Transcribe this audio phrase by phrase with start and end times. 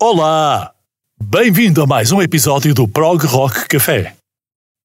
[0.00, 0.70] Olá!
[1.20, 4.14] Bem-vindo a mais um episódio do Prog Rock Café.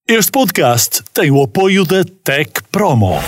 [0.10, 3.20] Este podcast tem o apoio da Tech Promo.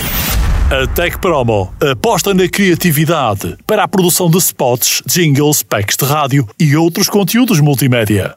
[0.72, 6.50] A Tech Promo aposta na criatividade para a produção de spots, jingles, packs de rádio
[6.60, 8.36] e outros conteúdos multimédia.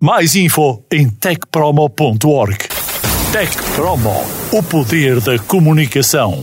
[0.00, 2.56] Mais info em techpromo.org.
[3.32, 4.14] Tech Promo,
[4.50, 6.42] o poder da comunicação.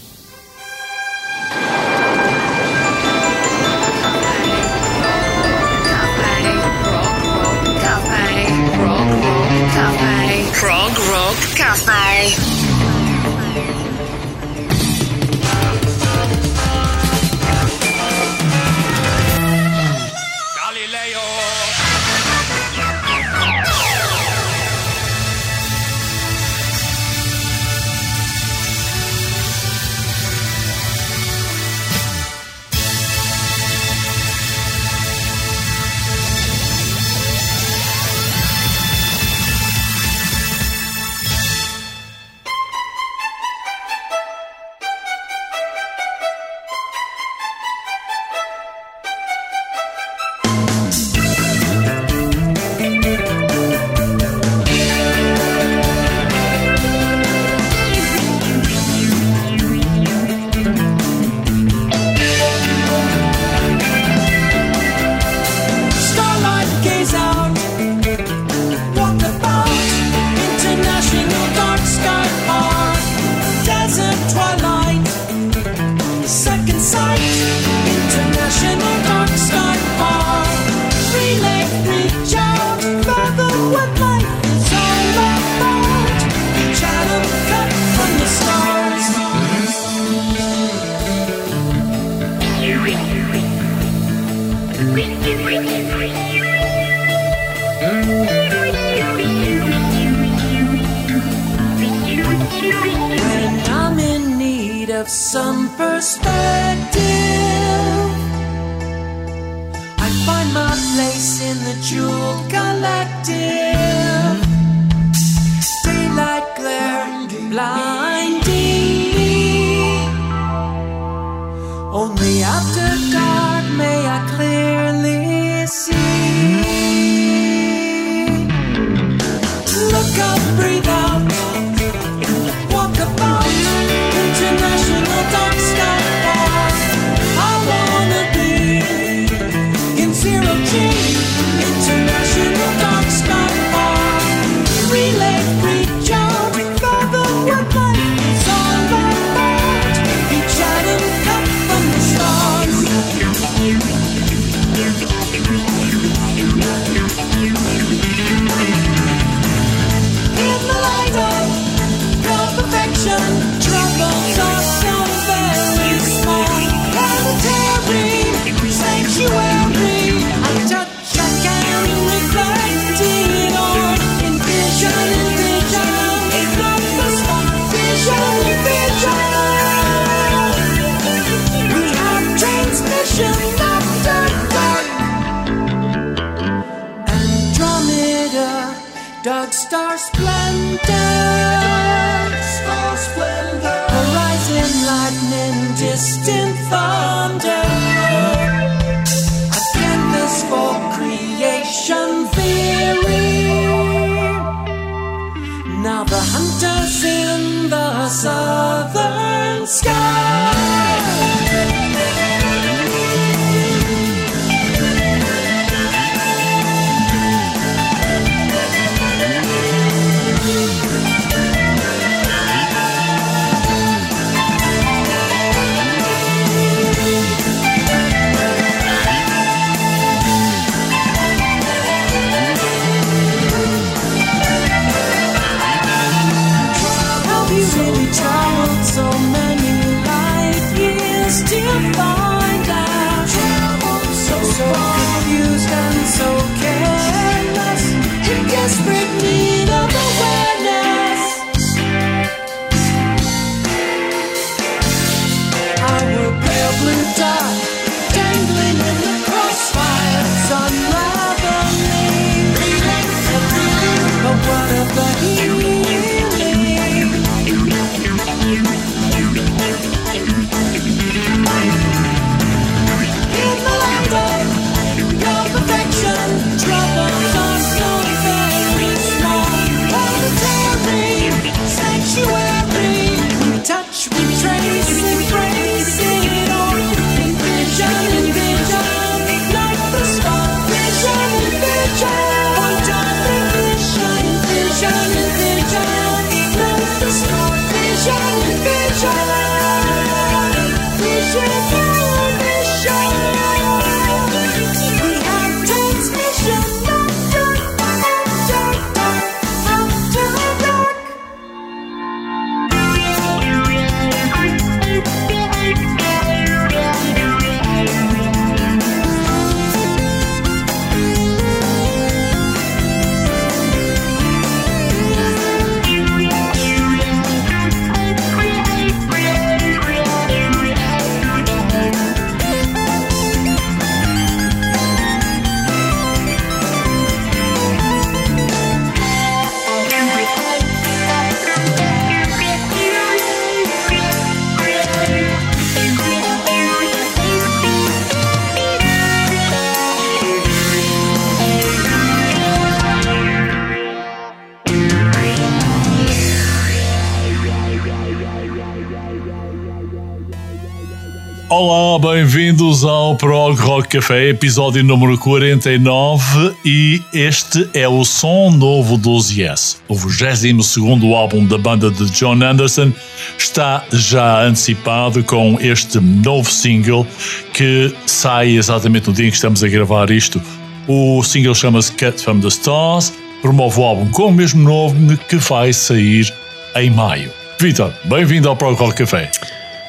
[362.37, 369.35] Bem-vindos ao Prog Rock Café, episódio número 49 e este é o som novo dos
[369.35, 369.81] Yes.
[369.87, 370.75] O 22
[371.15, 372.93] álbum da banda de John Anderson
[373.39, 377.07] está já antecipado com este novo single
[377.55, 380.39] que sai exatamente no dia em que estamos a gravar isto.
[380.87, 385.37] O single chama-se Cut from the Stars, promove o álbum com o mesmo nome que
[385.37, 386.31] vai sair
[386.75, 387.31] em maio.
[387.59, 389.31] Vitor, bem-vindo ao Prog Rock Café.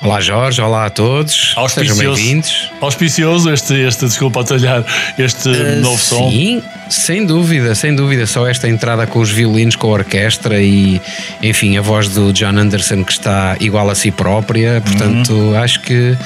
[0.00, 2.70] Olá Jorge, olá a todos, sejam bem-vindos.
[2.80, 4.84] Auspicioso este, este, desculpa atalhar,
[5.18, 6.30] este uh, novo som.
[6.30, 8.26] Sim, sem dúvida, sem dúvida.
[8.26, 11.00] Só esta entrada com os violinos, com a orquestra e,
[11.42, 14.80] enfim, a voz do John Anderson que está igual a si própria.
[14.80, 15.58] Portanto, uhum.
[15.58, 16.16] acho que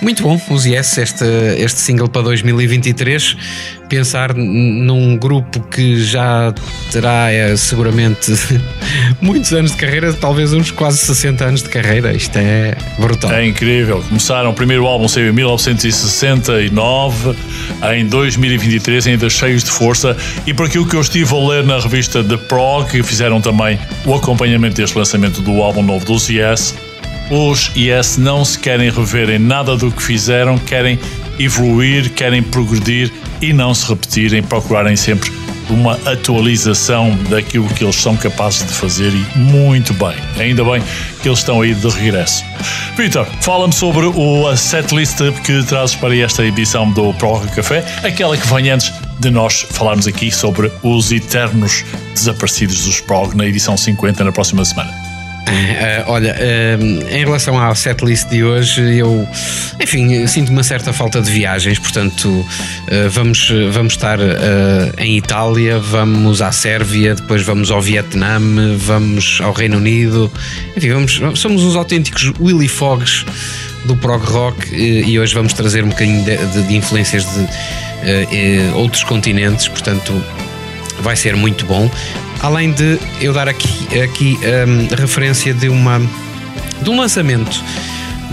[0.00, 0.40] muito bom.
[0.48, 1.24] Os Yes, este,
[1.58, 3.36] este single para 2023
[3.92, 6.54] pensar num grupo que já
[6.90, 8.32] terá é, seguramente
[9.20, 12.14] muitos anos de carreira, talvez uns quase 60 anos de carreira.
[12.14, 13.30] Isto é brutal.
[13.30, 14.02] É incrível.
[14.08, 17.36] Começaram, o primeiro álbum saiu em 1969,
[17.94, 20.16] em 2023 ainda cheios de força
[20.46, 23.78] e por aquilo que eu estive a ler na revista The Prog, que fizeram também
[24.04, 26.74] o acompanhamento deste lançamento do álbum novo dos Yes,
[27.30, 30.98] os Yes não se querem rever em nada do que fizeram, querem
[31.38, 33.10] evoluir, querem progredir
[33.40, 35.30] e não se repetirem, procurarem sempre
[35.70, 40.14] uma atualização daquilo que eles são capazes de fazer e muito bem.
[40.38, 40.82] Ainda bem
[41.20, 42.44] que eles estão aí de regresso.
[42.96, 48.46] Vitor, fala-me sobre o setlist que trazes para esta edição do Prog Café, aquela que
[48.46, 51.84] vem antes de nós falarmos aqui sobre os eternos
[52.14, 55.11] desaparecidos dos Prog na edição 50 na próxima semana.
[55.48, 59.28] Uh, olha, uh, em relação ao setlist de hoje, eu,
[59.80, 64.18] enfim, sinto uma certa falta de viagens, portanto, uh, vamos, vamos estar
[64.98, 68.40] em Itália, vamos à Sérvia, depois vamos ao Vietnã,
[68.78, 70.30] vamos ao Reino Unido,
[70.76, 73.24] enfim, vamos, somos os autênticos Willy Fogs
[73.84, 79.02] do prog rock e hoje vamos trazer um bocadinho de, de, de influências de outros
[79.02, 80.12] continentes, portanto,
[81.00, 81.90] vai ser muito bom.
[82.42, 86.00] Além de eu dar aqui, aqui um, referência de, uma,
[86.82, 87.62] de um lançamento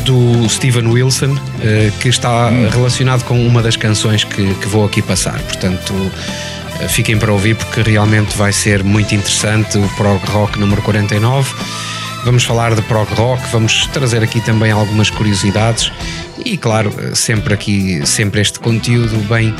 [0.03, 5.03] do Steven Wilson uh, que está relacionado com uma das canções que, que vou aqui
[5.03, 5.39] passar.
[5.43, 10.81] Portanto, uh, fiquem para ouvir porque realmente vai ser muito interessante o Prog Rock número
[10.81, 11.53] 49.
[12.25, 15.89] Vamos falar de prog rock, vamos trazer aqui também algumas curiosidades
[16.43, 19.55] e claro, sempre aqui, sempre este conteúdo bem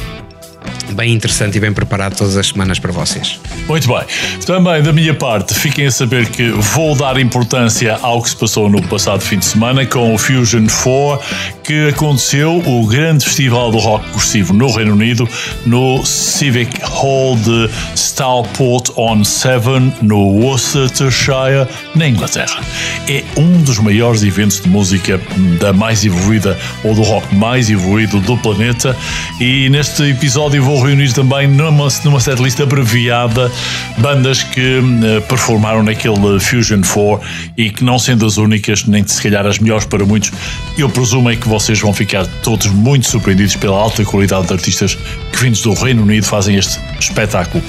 [0.94, 3.40] bem interessante e bem preparado todas as semanas para vocês.
[3.68, 4.04] Muito bem.
[4.46, 8.70] Também da minha parte, fiquem a saber que vou dar importância ao que se passou
[8.70, 11.20] no passado fim de semana com o Fusion 4,
[11.64, 15.28] que aconteceu o grande festival do rock progressivo no Reino Unido,
[15.66, 22.62] no Civic Hall de Stourport-on-Severn, no Worcestershire, na Inglaterra.
[23.08, 25.20] É um dos maiores eventos de música
[25.60, 28.96] da mais evoluída ou do rock mais evoluído do planeta
[29.40, 33.52] e neste episódio vou reunir também numa, numa setlist abreviada
[33.98, 39.22] bandas que uh, performaram naquele Fusion 4 e que não sendo as únicas, nem se
[39.22, 40.32] calhar as melhores para muitos,
[40.78, 44.96] eu presumo é que vocês vão ficar todos muito surpreendidos pela alta qualidade de artistas
[45.32, 47.64] que vindos do Reino Unido fazem este espetáculo.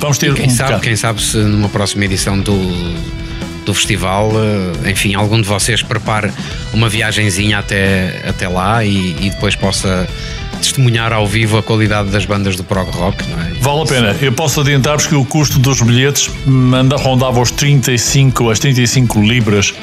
[0.00, 0.82] Vamos ter quem um sabe, bocado...
[0.82, 2.56] quem sabe se numa próxima edição do
[3.66, 4.30] do festival,
[4.84, 6.30] eh, enfim, algum de vocês prepare
[6.72, 10.08] uma viagenzinha até, até lá e, e depois possa
[10.56, 13.46] testemunhar ao vivo a qualidade das bandas do prog rock, não é?
[13.60, 14.16] Vale a pena.
[14.20, 16.30] Eu posso adiantar-vos que o custo dos bilhetes
[17.02, 19.74] rondava os 35, as 35 libras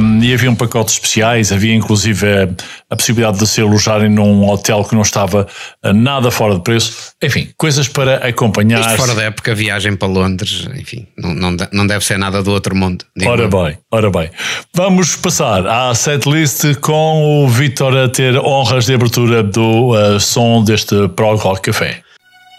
[0.00, 2.48] um, e havia um pacotes especiais, havia inclusive a,
[2.90, 5.46] a, possibilidade de se alojarem num hotel que não estava
[5.84, 7.12] uh, nada fora de preço.
[7.22, 8.80] Enfim, coisas para acompanhar.
[8.80, 12.50] Isto fora da época, viagem para Londres, enfim, não, não, não deve ser nada do
[12.50, 13.04] outro mundo.
[13.24, 14.30] Ora bem, ora bem.
[14.74, 20.64] Vamos passar à setlist com o Vitor a ter honras de abertura do uh, som
[20.64, 22.02] deste Prog Rock Café.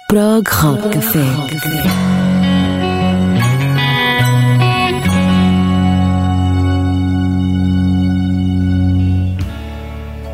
[0.08, 1.20] Prog Rock Café.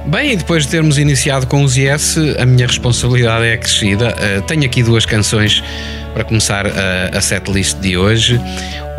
[0.08, 4.10] Bem, e depois de termos iniciado com os Yes, a minha responsabilidade é acrescida.
[4.10, 5.64] Uh, tenho aqui duas canções
[6.14, 8.42] para começar a, a setlist de hoje.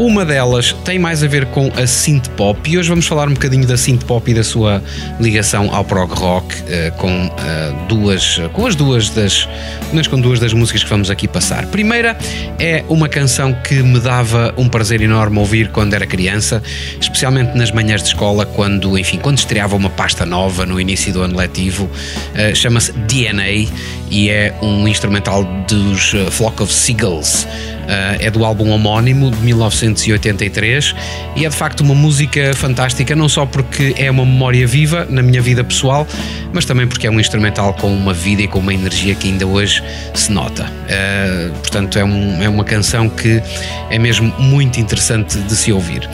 [0.00, 3.34] Uma delas tem mais a ver com a synth pop e hoje vamos falar um
[3.34, 4.82] bocadinho da synth pop e da sua
[5.20, 9.46] ligação ao prog rock uh, com uh, duas, com as duas das,
[9.92, 11.66] mas com duas das músicas que vamos aqui passar.
[11.66, 12.16] Primeira
[12.58, 16.62] é uma canção que me dava um prazer enorme ouvir quando era criança,
[16.98, 21.20] especialmente nas manhãs de escola, quando, enfim, quando estreava uma pasta nova no início do
[21.20, 21.84] ano letivo.
[21.84, 23.68] Uh, Chama-se DNA
[24.10, 27.46] e é um instrumental dos Flock of Seagulls.
[27.90, 30.94] Uh, é do álbum homónimo de 1983
[31.34, 35.22] e é de facto uma música fantástica, não só porque é uma memória viva na
[35.22, 36.06] minha vida pessoal,
[36.52, 39.44] mas também porque é um instrumental com uma vida e com uma energia que ainda
[39.44, 39.82] hoje
[40.14, 40.64] se nota.
[40.64, 43.42] Uh, portanto, é, um, é uma canção que
[43.90, 46.08] é mesmo muito interessante de se ouvir.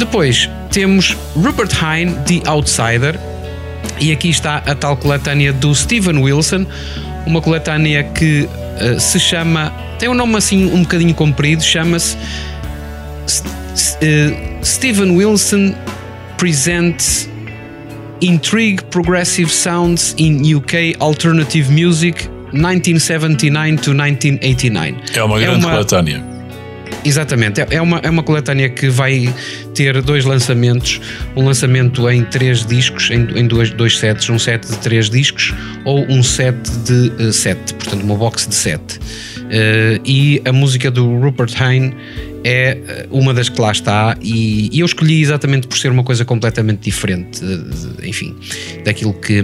[0.00, 3.16] Depois temos Rupert Hine, The Outsider,
[4.00, 6.66] e aqui está a tal coletânea do Steven Wilson,
[7.26, 9.72] uma coletânea que uh, se chama.
[9.98, 15.74] tem um nome assim um bocadinho comprido, chama-se uh, Steven Wilson
[16.36, 17.28] Presents
[18.20, 24.96] Intrigue Progressive Sounds in UK Alternative Music 1979 to 1989.
[25.14, 26.29] É uma grande é uma, coletânea.
[27.04, 29.32] Exatamente, é uma, é uma coletânea que vai
[29.74, 31.00] ter dois lançamentos:
[31.34, 35.54] um lançamento em três discos, em, em dois, dois sets, um set de três discos
[35.84, 38.98] ou um set de uh, sete, portanto, uma box de sete.
[38.98, 41.94] Uh, e a música do Rupert Hine
[42.44, 46.80] é uma das que lá está, e, eu escolhi exatamente por ser uma coisa completamente
[46.80, 47.40] diferente,
[48.02, 48.34] enfim,
[48.84, 49.42] daquilo que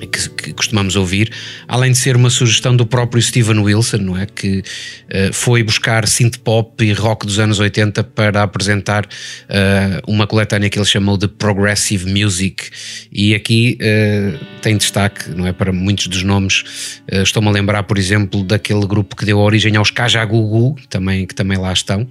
[0.00, 1.30] que, que, costumamos ouvir,
[1.68, 4.26] além de ser uma sugestão do próprio Steven Wilson, não é?
[4.26, 10.26] Que uh, foi buscar synth pop e rock dos anos 80 para apresentar uh, uma
[10.26, 12.70] coletânea que ele chamou de Progressive Music.
[13.12, 15.52] E aqui uh, tem destaque, não é?
[15.52, 17.02] Para muitos dos nomes.
[17.10, 21.58] Estou-me a lembrar, por exemplo, daquele grupo que deu origem aos Kajagugu, também, que também
[21.58, 22.06] lá estão.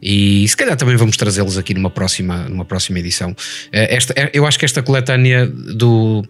[0.00, 3.34] E se calhar também vamos trazê-los aqui numa próxima, numa próxima edição.
[3.72, 6.24] esta, eu acho que esta coletânea do.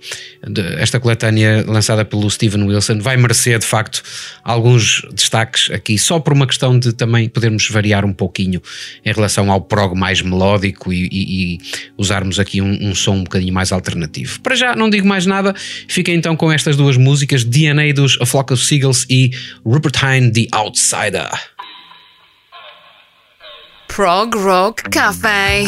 [0.46, 4.02] De, esta coletânea lançada pelo Steven Wilson vai merecer de facto
[4.42, 8.62] alguns destaques aqui, só por uma questão de também podermos variar um pouquinho
[9.04, 11.58] em relação ao prog mais melódico e, e, e
[11.96, 14.40] usarmos aqui um, um, som um bocadinho mais alternativo.
[14.40, 15.54] Para já não digo mais nada,
[15.88, 19.30] fiquem então com estas duas músicas: DNA dos A Flock of Seagulls e
[19.64, 21.30] Rupert Hine, The Outsider.
[23.88, 25.64] Prog Rock Café.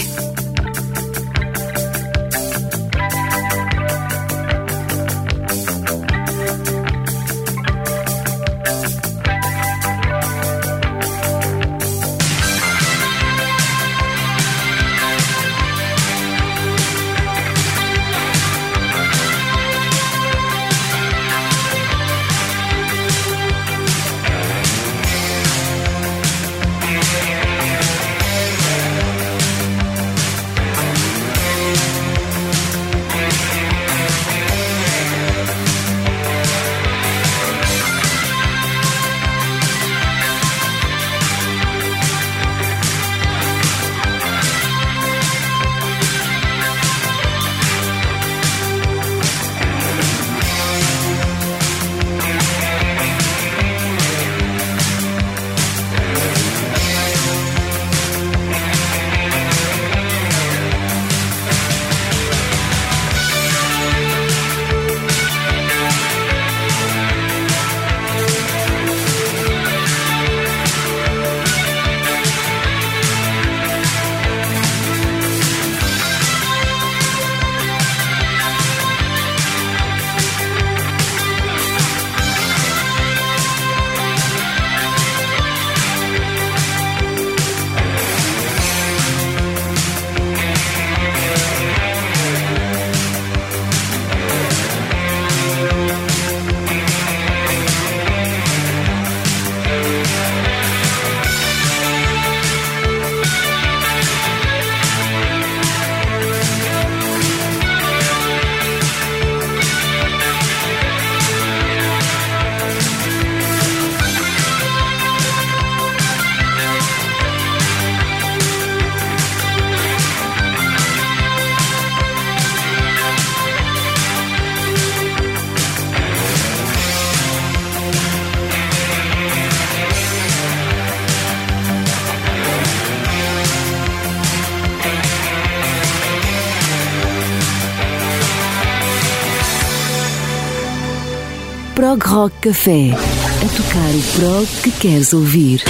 [141.91, 142.91] Prog Rock Café.
[142.93, 145.65] A tocar o prog que queres ouvir.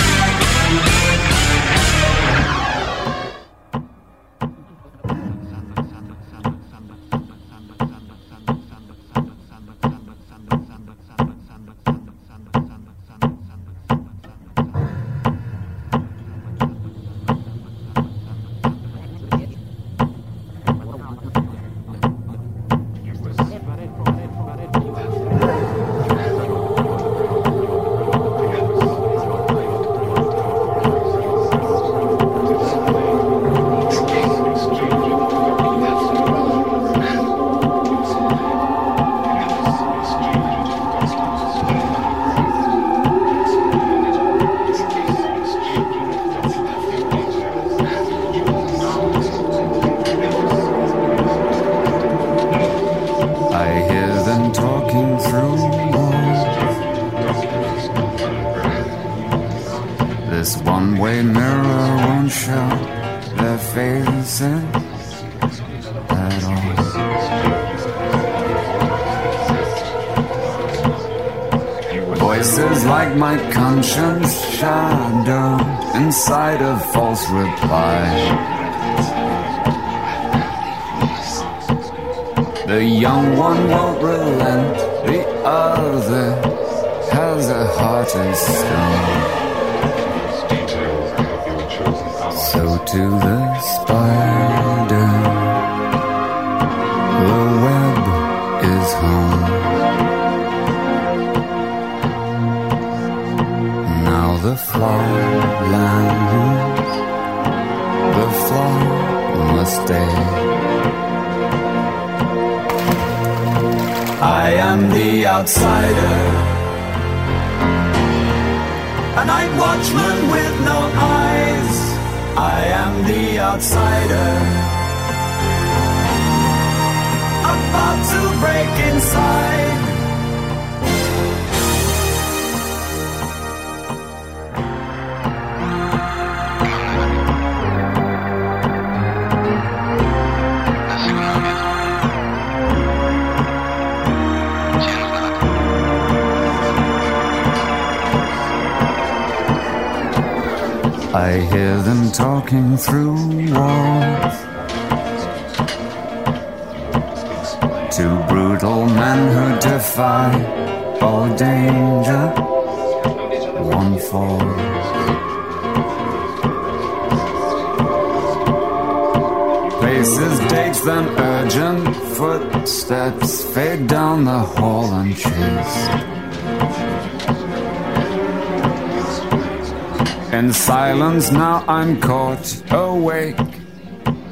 [181.70, 183.38] I'm caught awake.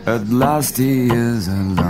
[0.07, 1.88] At last he is alone.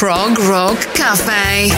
[0.00, 1.70] Prog Rock Cafe.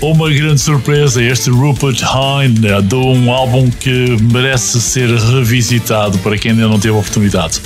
[0.00, 6.38] Uma grande surpresa, este Rupert Hine né, de um álbum que merece ser revisitado para
[6.38, 7.60] quem ainda não teve a oportunidade.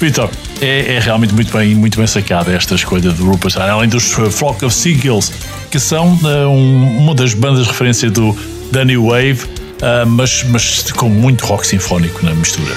[0.00, 0.28] Vitor,
[0.60, 4.18] é, é, realmente muito bem, muito bem sacada esta escolha de Rupert Hine, além dos
[4.18, 5.32] eh, Flock of Seagulls,
[5.70, 8.36] que são uh, um, uma das bandas de referência do
[8.72, 12.74] Danny Wave uh, mas, mas com muito rock sinfónico na mistura.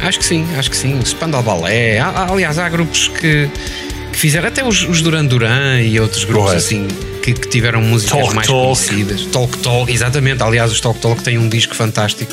[0.00, 1.00] Acho que sim, acho que sim.
[1.04, 1.98] Spandau Ballet.
[1.98, 3.50] Há, aliás, há grupos que,
[4.12, 6.64] que fizeram, até os, os Duran Duran e outros grupos Correto.
[6.64, 6.88] assim,
[7.22, 8.62] que, que, tiveram músicas talk, mais talk.
[8.62, 9.26] conhecidas.
[9.26, 10.42] Talk Talk, exatamente.
[10.42, 12.32] Aliás, os Talk Talk têm um disco fantástico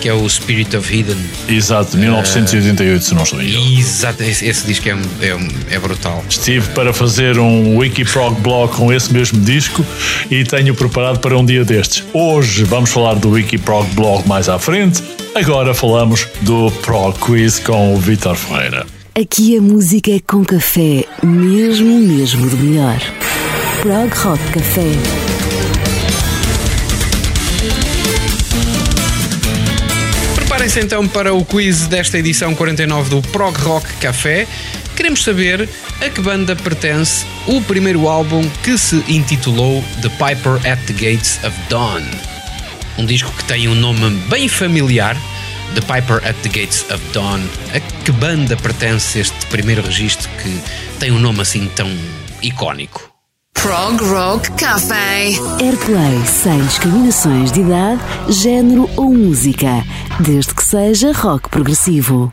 [0.00, 1.16] que é o Spirit of Hidden.
[1.48, 3.78] Exato, 1988, se não estou em.
[3.78, 6.24] Exato, esse, esse disco é, é, é brutal.
[6.28, 9.84] Estive para fazer um Wikiprog blog com esse mesmo disco
[10.30, 12.02] e tenho preparado para um dia destes.
[12.12, 15.02] Hoje vamos falar do Wikiprog blog mais à frente.
[15.34, 18.86] Agora falamos do Prog Quiz com o Vitor Ferreira.
[19.14, 22.98] Aqui a música é com café, mesmo, mesmo do melhor.
[23.82, 25.29] Prog Rock Café.
[30.60, 34.46] Preparem-se então para o quiz desta edição 49 do Prog Rock Café.
[34.94, 35.66] Queremos saber
[36.02, 41.40] a que banda pertence o primeiro álbum que se intitulou The Piper at the Gates
[41.44, 42.02] of Dawn.
[42.98, 45.16] Um disco que tem um nome bem familiar,
[45.74, 47.40] The Piper at the Gates of Dawn.
[47.74, 50.60] A que banda pertence este primeiro registro que
[50.98, 51.90] tem um nome assim tão
[52.42, 53.09] icónico?
[53.62, 55.26] Prog Rock Café.
[55.60, 59.84] Airplay sem discriminações de idade, género ou música,
[60.18, 62.32] desde que seja rock progressivo.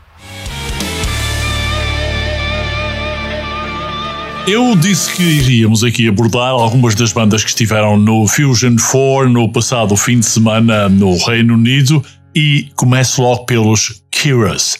[4.46, 9.52] Eu disse que iríamos aqui abordar algumas das bandas que estiveram no Fusion 4 no
[9.52, 12.02] passado fim de semana no Reino Unido
[12.34, 14.78] e começo logo pelos Kiras.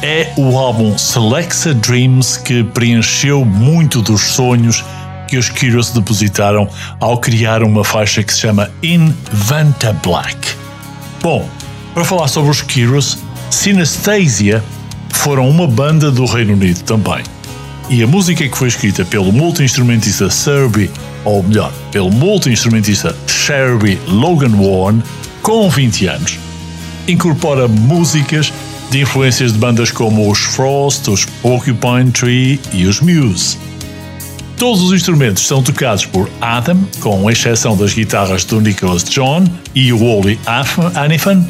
[0.00, 4.84] É o álbum Selexa Dreams que preencheu muito dos sonhos
[5.32, 6.68] que os Kiras depositaram
[7.00, 10.36] ao criar uma faixa que se chama Inventa Black.
[11.22, 11.48] Bom,
[11.94, 13.16] para falar sobre os Kiras,
[13.48, 14.62] Synesthesia
[15.08, 17.22] foram uma banda do Reino Unido também.
[17.88, 20.90] E a música que foi escrita pelo multi-instrumentista Serby,
[21.24, 25.02] ou melhor, pelo multi-instrumentista Sherby Logan Warren,
[25.40, 26.38] com 20 anos,
[27.08, 28.52] incorpora músicas
[28.90, 33.71] de influências de bandas como os Frost, os Porcupine Tree e os Muse.
[34.62, 39.42] Todos os instrumentos são tocados por Adam, com exceção das guitarras do Nicholas John
[39.74, 40.38] e Wally
[40.94, 41.44] Anifan,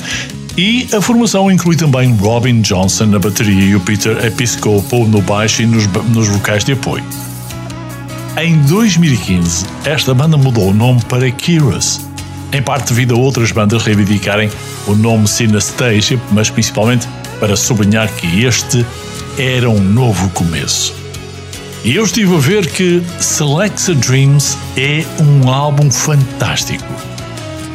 [0.56, 5.60] e a formação inclui também Robin Johnson na bateria e o Peter Episcopo no baixo
[5.60, 7.04] e nos, nos vocais de apoio.
[8.40, 12.00] Em 2015, esta banda mudou o nome para Kiras,
[12.50, 14.50] em parte devido a outras bandas reivindicarem
[14.86, 17.06] o nome Synesthesia, mas principalmente
[17.38, 18.86] para sublinhar que este
[19.36, 21.01] era um novo começo.
[21.84, 26.86] E eu estive a ver que Selexa Dreams é um álbum fantástico.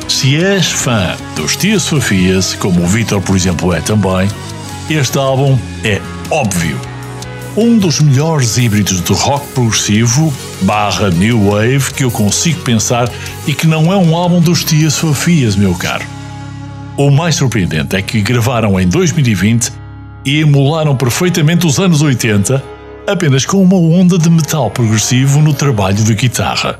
[0.07, 4.29] Se és fã dos Tias Sofias, como o Vitor, por exemplo, é também,
[4.89, 5.99] este álbum é
[6.31, 6.79] óbvio.
[7.57, 13.11] Um dos melhores híbridos de rock progressivo barra new wave que eu consigo pensar
[13.45, 16.05] e que não é um álbum dos Tias Sofias, meu caro.
[16.95, 19.73] O mais surpreendente é que gravaram em 2020
[20.23, 22.76] e emularam perfeitamente os anos 80
[23.07, 26.77] apenas com uma onda de metal progressivo no trabalho de guitarra.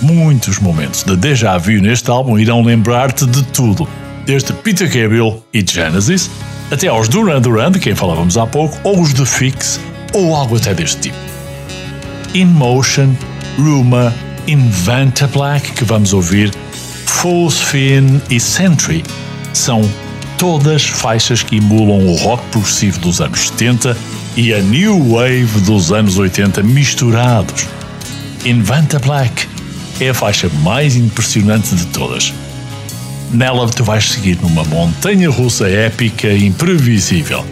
[0.00, 3.86] Muitos momentos de déjà vu neste álbum irão lembrar-te de tudo,
[4.24, 6.30] desde Peter Gabriel e Genesis,
[6.70, 9.78] até aos Duran Duran, de quem falávamos há pouco, ou os The Fix,
[10.14, 11.18] ou algo até deste tipo.
[12.34, 13.14] In Motion,
[13.58, 14.12] Rumor,
[14.46, 16.50] Inventa Black, que vamos ouvir,
[17.04, 19.04] False Fin e Sentry
[19.52, 19.82] são
[20.38, 23.96] todas faixas que emulam o rock progressivo dos anos 70
[24.36, 27.66] e a new wave dos anos 80 misturados.
[28.44, 29.48] Inventa Black
[29.98, 32.34] é a faixa mais impressionante de todas.
[33.32, 37.44] Nela tu vais seguir numa montanha russa épica e imprevisível.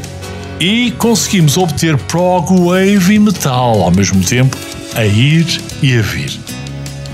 [0.61, 4.57] E conseguimos obter prog, wave e metal ao mesmo tempo,
[4.95, 5.47] a ir
[5.83, 6.39] e a vir.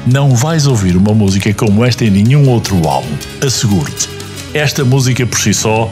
[0.05, 4.09] Não vais ouvir uma música como esta em nenhum outro álbum, asseguro-te.
[4.53, 5.91] Esta música por si só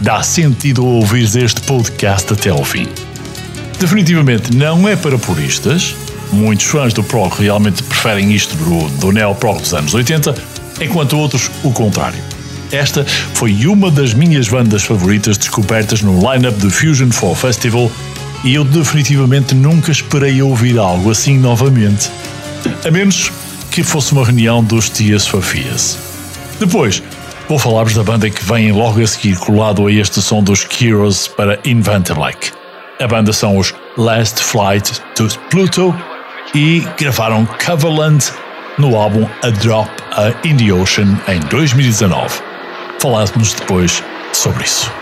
[0.00, 2.88] dá sentido a ouvir este podcast até ao fim.
[3.80, 5.96] Definitivamente não é para puristas.
[6.30, 10.34] Muitos fãs do prog realmente preferem isto do, do neo-prog dos anos 80,
[10.82, 12.20] enquanto outros o contrário.
[12.70, 17.90] Esta foi uma das minhas bandas favoritas descobertas no line-up do Fusion 4 Festival
[18.44, 22.10] e eu definitivamente nunca esperei ouvir algo assim novamente.
[22.86, 23.32] A menos
[23.70, 25.98] que fosse uma reunião dos Tias Fafias.
[26.60, 27.02] Depois,
[27.48, 31.26] vou falar-vos da banda que vem logo a seguir colado a este som dos Kiros
[31.26, 32.59] para Invent Black.
[33.00, 35.94] A banda são os Last Flight to Pluto
[36.54, 38.22] e gravaram Coverland
[38.76, 39.90] no álbum A Drop
[40.44, 42.42] in the Ocean em 2019.
[43.00, 44.02] Falamos depois
[44.34, 44.99] sobre isso.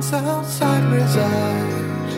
[0.00, 2.10] outside reside.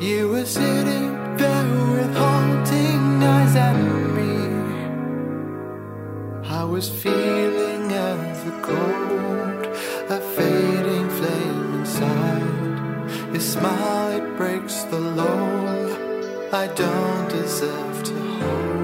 [0.00, 3.76] You were sitting there with haunting eyes at
[4.16, 4.34] me.
[6.44, 9.66] I was feeling as the cold,
[10.08, 13.32] a fading flame inside.
[13.32, 15.74] Your smile, it breaks the law.
[16.52, 18.83] I don't deserve to hold.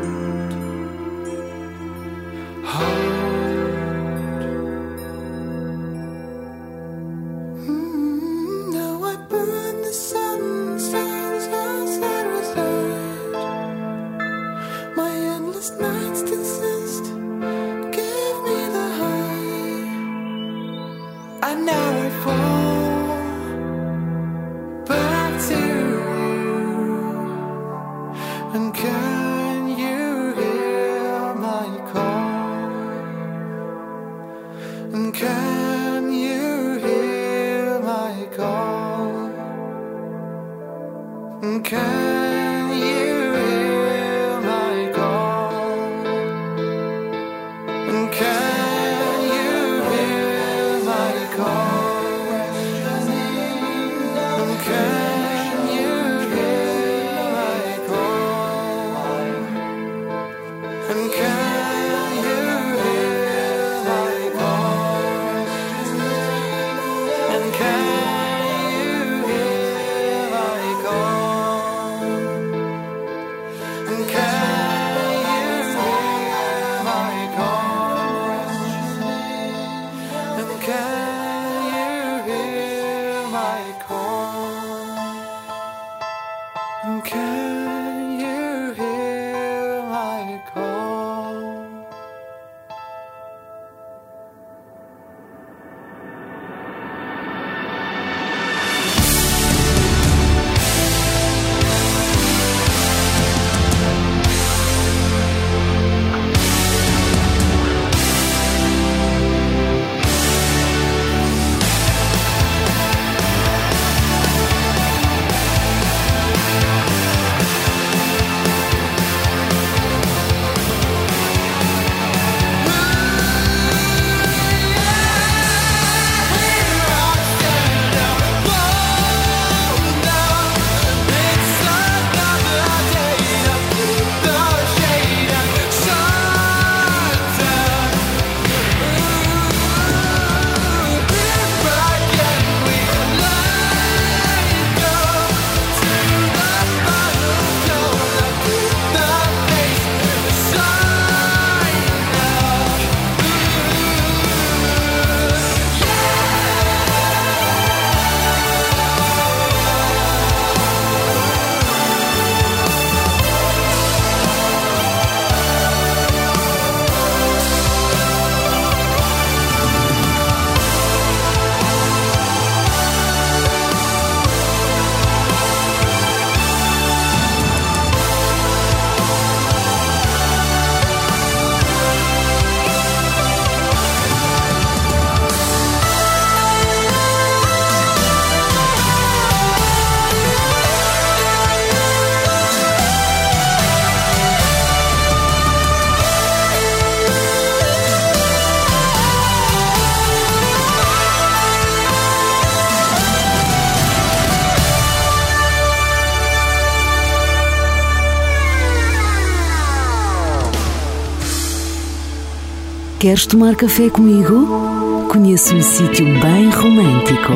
[213.11, 215.09] Queres tomar café comigo?
[215.11, 217.33] Conheço um sítio bem romântico.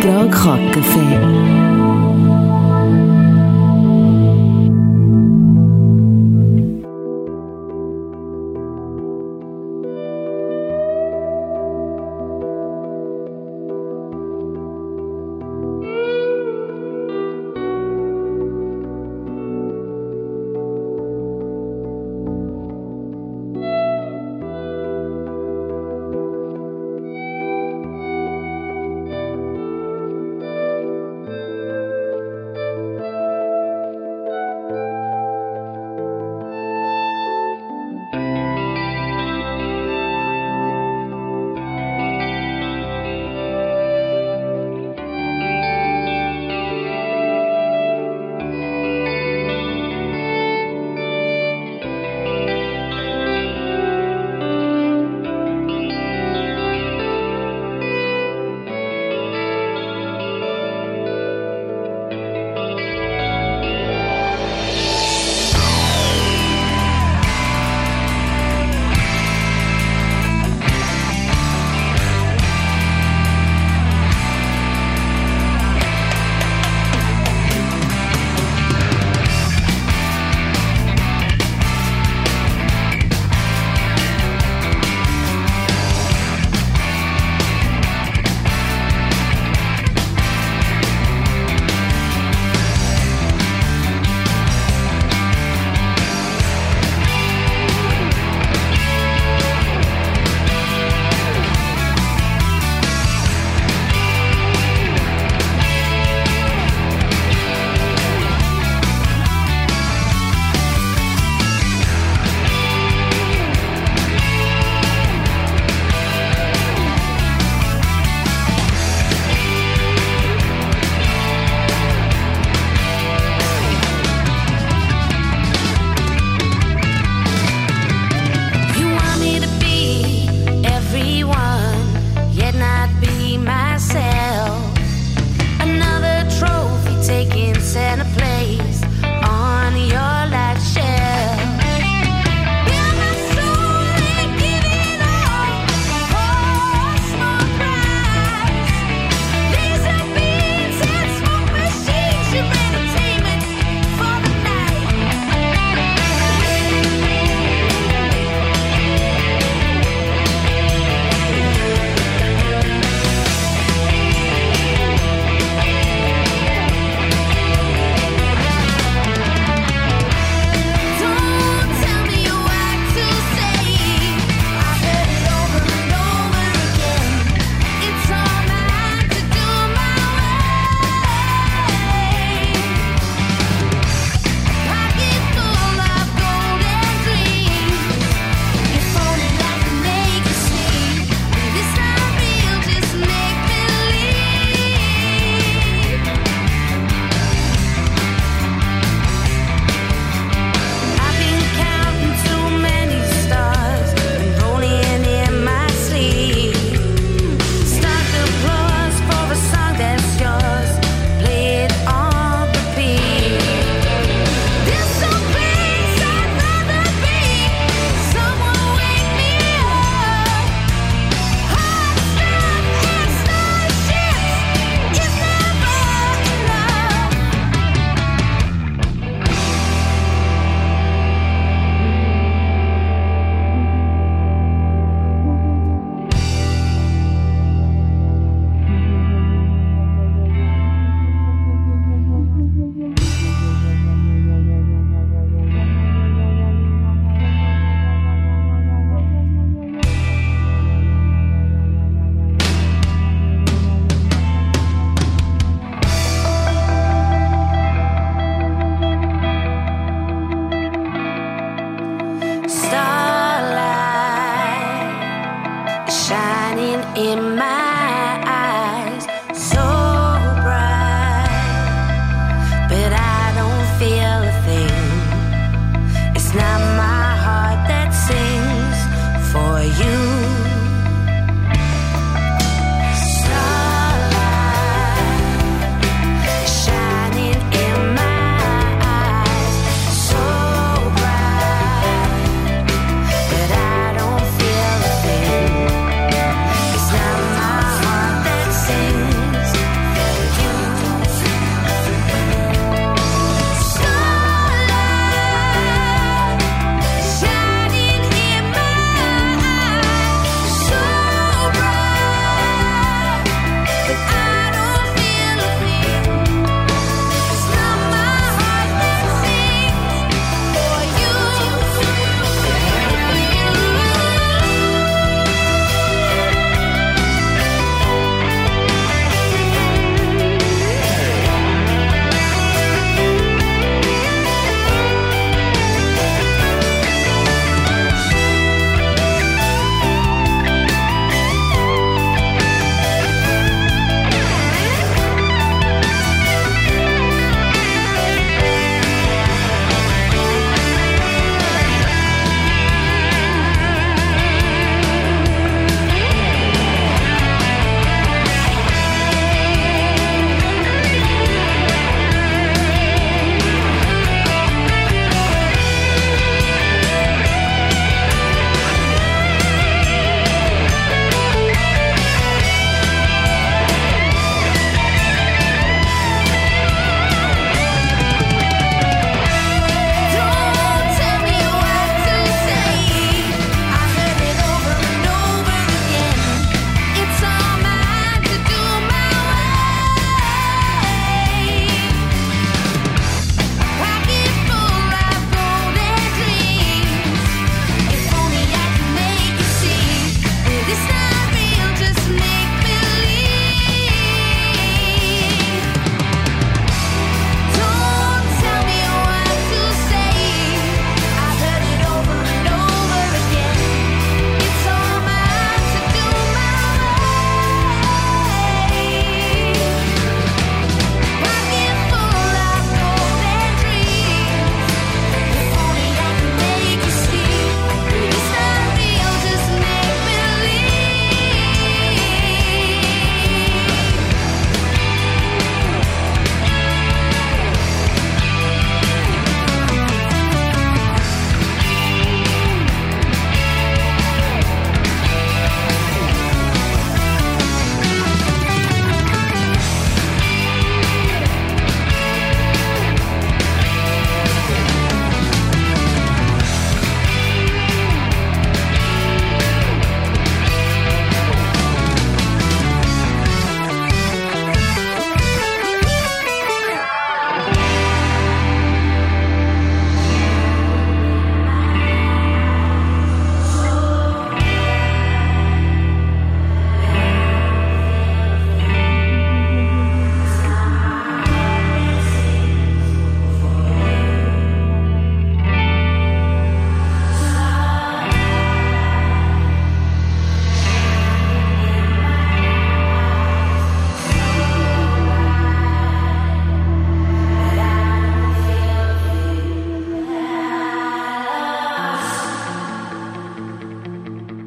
[0.00, 1.65] Prog Rock Café.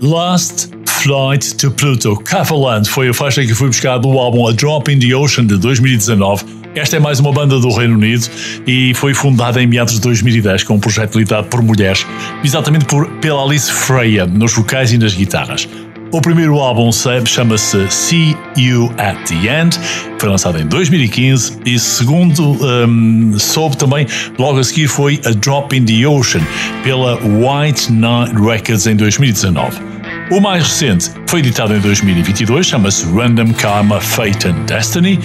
[0.09, 2.15] Last Flight to Pluto.
[2.17, 5.55] Cavaland foi a faixa que fui buscar do álbum A Drop in the Ocean de
[5.57, 6.43] 2019.
[6.73, 8.25] Esta é mais uma banda do Reino Unido
[8.65, 12.07] e foi fundada em meados de 2010 com um projeto liderado por mulheres,
[12.43, 15.69] exatamente por, pela Alice Freya, nos vocais e nas guitarras.
[16.11, 19.77] O primeiro álbum se- chama-se See You at the End,
[20.17, 22.57] foi lançado em 2015 e segundo
[22.87, 24.07] hum, soube também,
[24.39, 26.41] logo a seguir foi A Drop in the Ocean,
[26.83, 29.88] pela White Knight Records em 2019.
[30.31, 35.19] O mais recente foi editado em 2022, chama-se Random Karma, Fate and Destiny,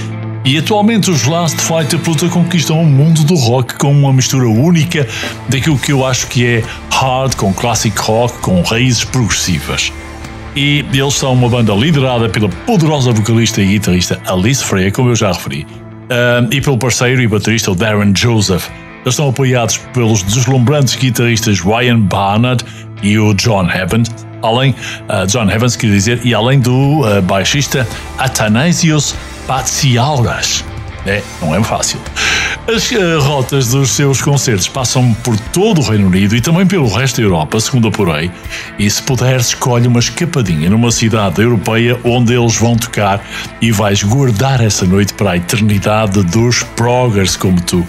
[0.47, 5.07] e atualmente os Last Fighter Pluto conquistam o mundo do rock com uma mistura única
[5.47, 9.93] daquilo que eu acho que é hard com classic rock com raízes progressivas.
[10.57, 15.17] E eles são uma banda liderada pela poderosa vocalista e guitarrista Alice Freya, como eu
[15.17, 15.67] já referi,
[16.51, 18.71] e pelo parceiro e baterista Darren Joseph.
[19.05, 22.65] Eles são apoiados pelos deslumbrantes guitarristas Ryan Barnard
[23.03, 24.05] e o John Heaven,
[24.45, 24.75] além
[25.09, 27.87] ah, John Evans, queria dizer, e além do ah, baixista
[28.19, 29.15] Athanasios
[29.47, 30.65] Patsiauras.
[31.07, 32.01] É, não é fácil.
[32.67, 36.89] As ah, rotas dos seus concertos passam por todo o Reino Unido e também pelo
[36.89, 38.31] resto da Europa, segundo apurei.
[38.79, 43.23] E se puder, escolhe uma escapadinha numa cidade europeia onde eles vão tocar
[43.61, 47.87] e vais guardar essa noite para a eternidade dos proggers como tu.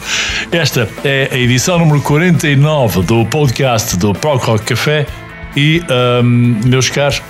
[0.51, 5.07] Esta é a edição número 49 do podcast do Prog Rock Café
[5.55, 7.21] e, ahm, meus caros,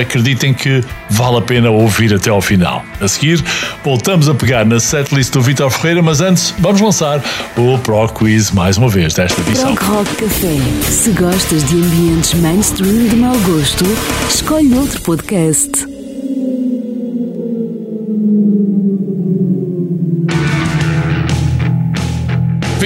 [0.00, 2.84] acreditem que vale a pena ouvir até ao final.
[3.00, 3.42] A seguir,
[3.84, 7.22] voltamos a pegar na setlist do Vitor Ferreira, mas antes vamos lançar
[7.56, 9.74] o Pro Quiz mais uma vez desta edição.
[9.74, 10.56] Prog Rock Café.
[10.82, 13.84] Se gostas de ambientes mainstream de mau gosto,
[14.28, 15.91] escolhe outro podcast.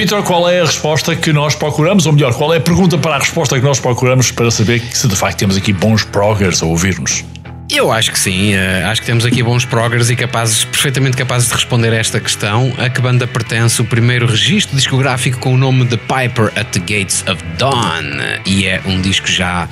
[0.07, 2.05] Vitor, qual é a resposta que nós procuramos?
[2.05, 5.05] Ou melhor, qual é a pergunta para a resposta que nós procuramos para saber se
[5.05, 7.25] de facto temos aqui bons proggers a ouvir-nos?
[7.69, 11.49] Eu acho que sim, eh, acho que temos aqui bons proggers e capazes, perfeitamente capazes
[11.49, 12.73] de responder a esta questão.
[12.77, 16.79] A que banda pertence o primeiro registro discográfico com o nome de Piper at the
[16.79, 18.05] Gates of Dawn?
[18.45, 19.67] E é um disco já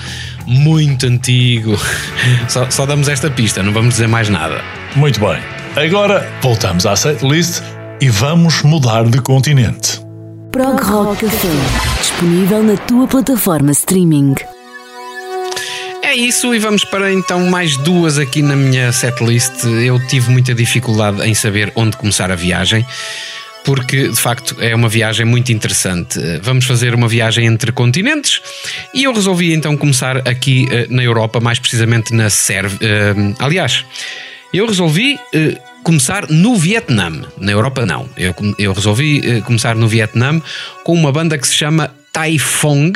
[0.46, 1.80] muito antigo.
[2.50, 4.62] Só, só damos esta pista, não vamos dizer mais nada.
[4.98, 5.40] Muito bem.
[5.78, 7.64] Agora voltamos à setlist
[8.02, 10.05] e vamos mudar de continente.
[10.56, 11.50] Prog Rock Café.
[12.00, 14.36] Disponível na tua plataforma streaming.
[16.02, 19.66] É isso, e vamos para então mais duas aqui na minha setlist.
[19.66, 22.86] Eu tive muita dificuldade em saber onde começar a viagem,
[23.66, 26.18] porque de facto é uma viagem muito interessante.
[26.42, 28.42] Vamos fazer uma viagem entre continentes
[28.94, 32.80] e eu resolvi então começar aqui eh, na Europa, mais precisamente na Sérvia.
[32.82, 33.84] Eh, aliás,
[34.54, 35.20] eu resolvi.
[35.86, 38.10] Começar no Vietnã, na Europa não.
[38.18, 40.42] Eu, eu resolvi eh, começar no Vietnã
[40.84, 42.92] com uma banda que se chama Tai Phong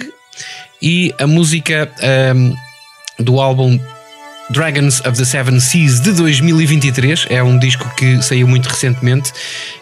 [0.82, 2.52] e a música ehm,
[3.20, 3.80] do álbum
[4.52, 7.28] Dragons of the Seven Seas de 2023.
[7.30, 9.32] É um disco que saiu muito recentemente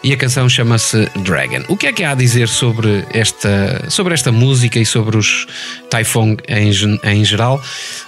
[0.02, 1.64] e a canção chama-se Dragon.
[1.68, 5.46] O que é que há a dizer sobre esta, sobre esta música e sobre os
[5.90, 6.70] Typhon em,
[7.04, 7.62] em geral?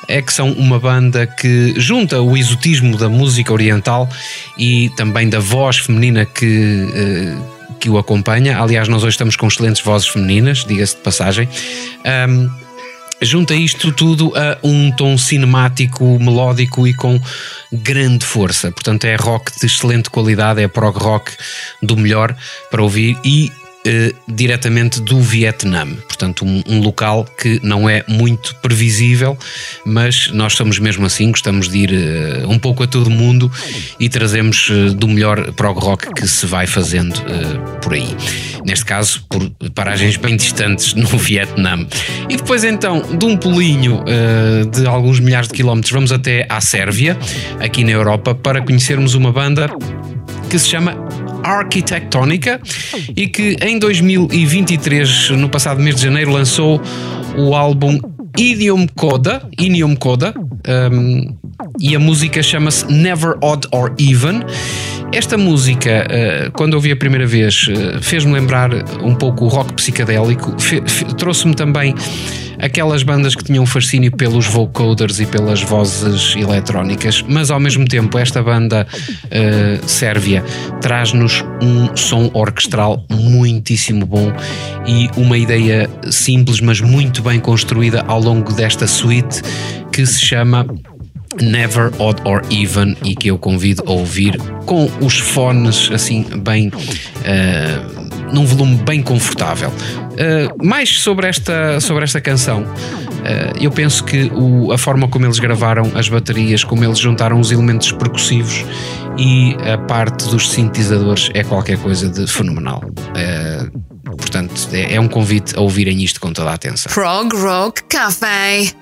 [0.07, 4.09] É que são uma banda que junta o exotismo da música oriental
[4.59, 6.89] e também da voz feminina que.
[6.95, 8.61] eh, que o acompanha.
[8.61, 11.49] Aliás, nós hoje estamos com excelentes vozes femininas, diga-se de passagem.
[12.05, 12.51] Ahm,
[13.23, 17.21] junta isto tudo a um tom cinemático, melódico e com
[17.73, 18.71] grande força.
[18.73, 21.33] Portanto, é rock de excelente qualidade, é prog rock
[21.83, 22.35] do melhor
[22.71, 23.53] para ouvir e
[23.85, 25.87] eh, diretamente do Vietnã.
[26.07, 29.39] Portanto, um, um local que não é muito previsível,
[29.85, 33.51] mas nós somos mesmo assim, gostamos de ir eh, um pouco a todo mundo
[33.99, 38.15] e trazemos eh, do melhor prog rock que se vai fazendo eh, por aí.
[38.65, 41.87] Neste caso, por paragens bem distantes no Vietnã.
[42.29, 46.61] E depois, então, de um pulinho eh, de alguns milhares de quilómetros, vamos até à
[46.61, 47.17] Sérvia,
[47.59, 49.69] aqui na Europa, para conhecermos uma banda
[50.51, 50.97] que se chama
[51.43, 52.61] Arquitectónica
[53.17, 56.81] e que em 2023, no passado mês de janeiro, lançou
[57.37, 57.99] o álbum
[58.39, 61.37] Idiom Coda, Idiom Coda, um,
[61.79, 64.41] e a música chama-se Never Odd or Even.
[65.13, 68.71] Esta música, uh, quando ouvi a primeira vez, uh, fez-me lembrar
[69.03, 70.55] um pouco o rock psicadélico,
[71.19, 71.95] trouxe-me também
[72.61, 78.19] aquelas bandas que tinham fascínio pelos vocoders e pelas vozes eletrónicas, mas ao mesmo tempo
[78.19, 78.87] esta banda
[79.31, 80.45] eh, sérvia
[80.81, 84.31] traz-nos um som orquestral muitíssimo bom
[84.87, 89.43] e uma ideia simples, mas muito bem construída ao longo desta suite
[89.91, 90.67] que se chama
[91.41, 96.71] Never Odd or Even e que eu convido a ouvir com os fones assim bem
[97.25, 97.79] eh,
[98.33, 99.73] num volume bem confortável.
[100.17, 102.67] Eh, mais sobre esta, sobre esta canção,
[103.25, 107.39] eh, eu penso que o- a forma como eles gravaram as baterias, como eles juntaram
[107.41, 108.65] os elementos percussivos
[109.19, 112.83] e a parte dos sintetizadores é qualquer coisa de fenomenal.
[114.19, 116.93] Portanto, é, é um convite a ouvirem isto com toda a atenção.
[116.93, 118.73] Prog Rock Café.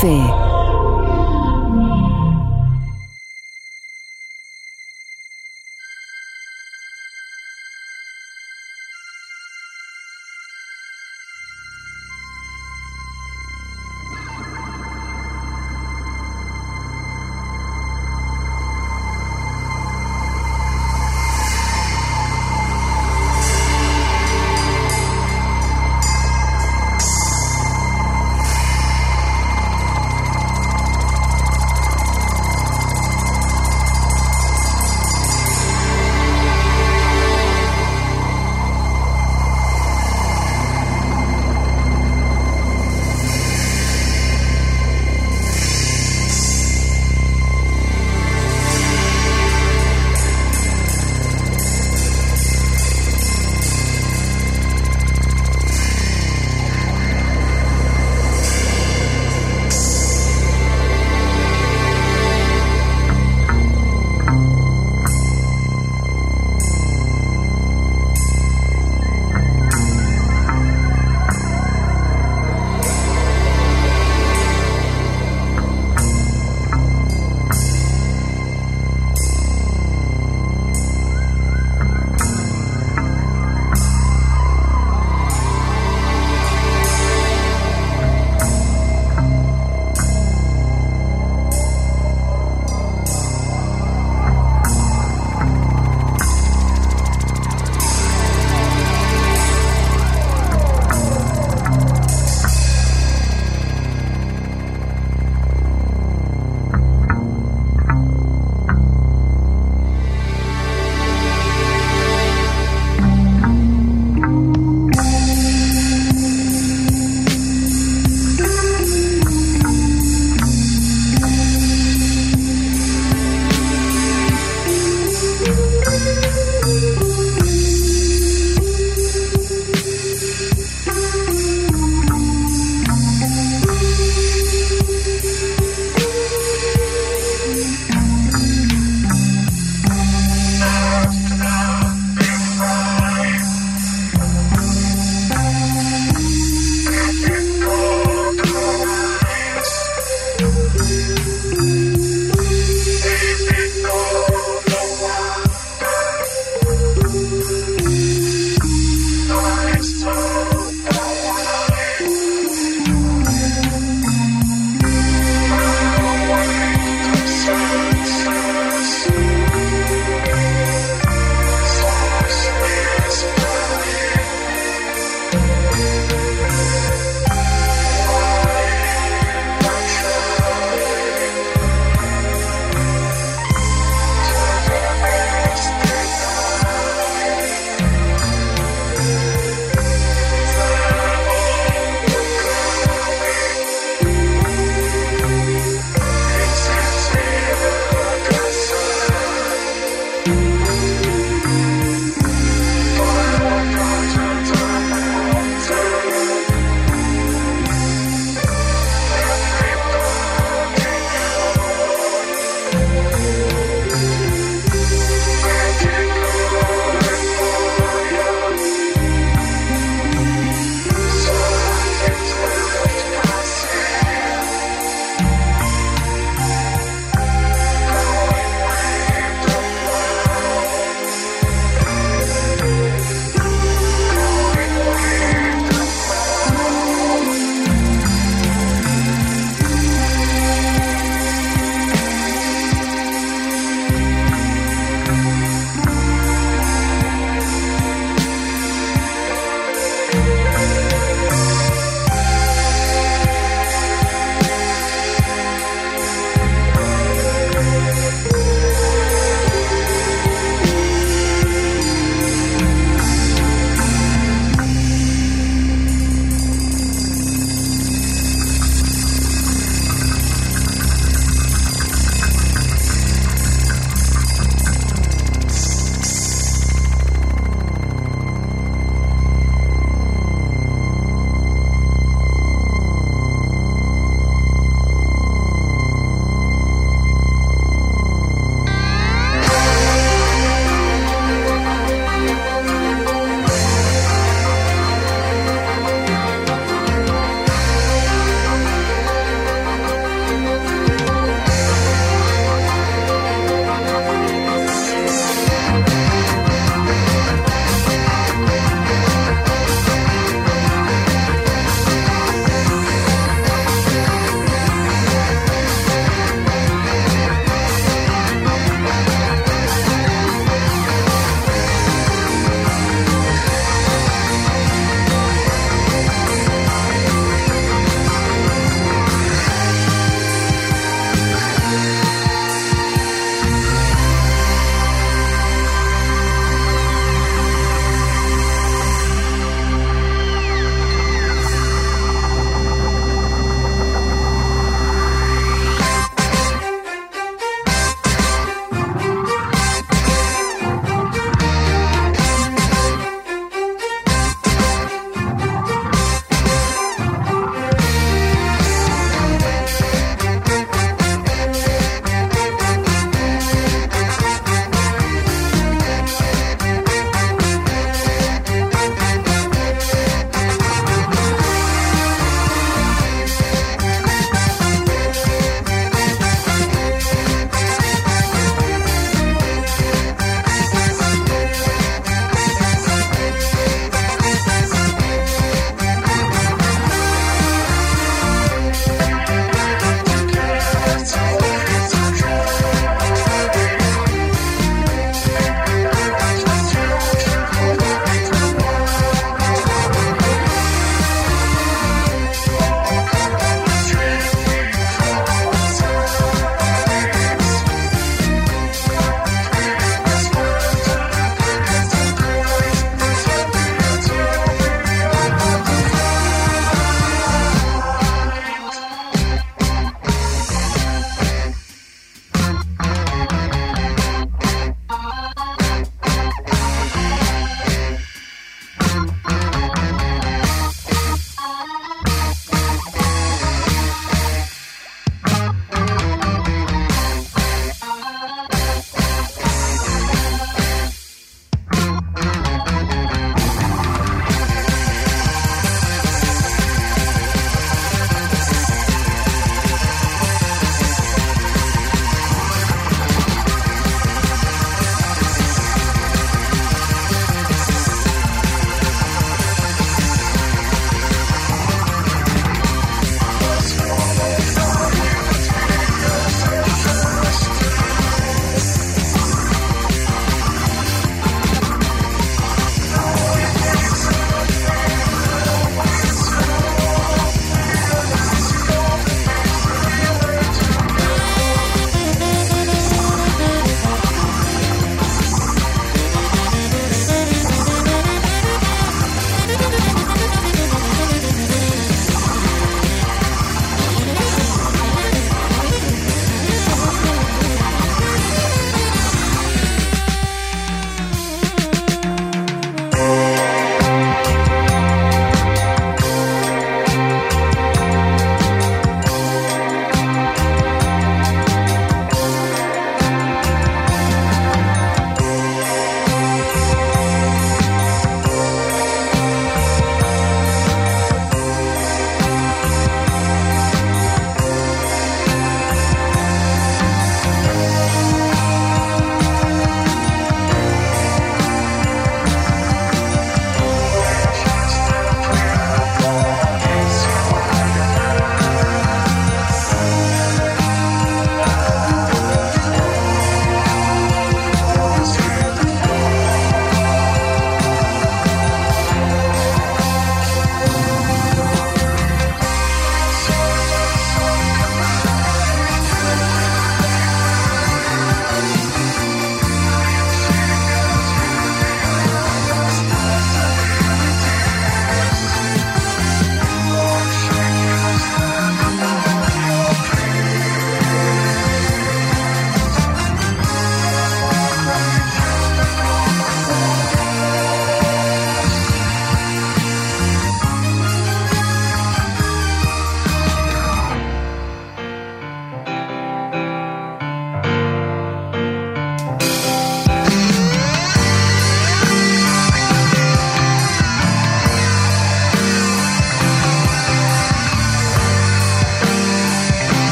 [0.00, 0.47] Café.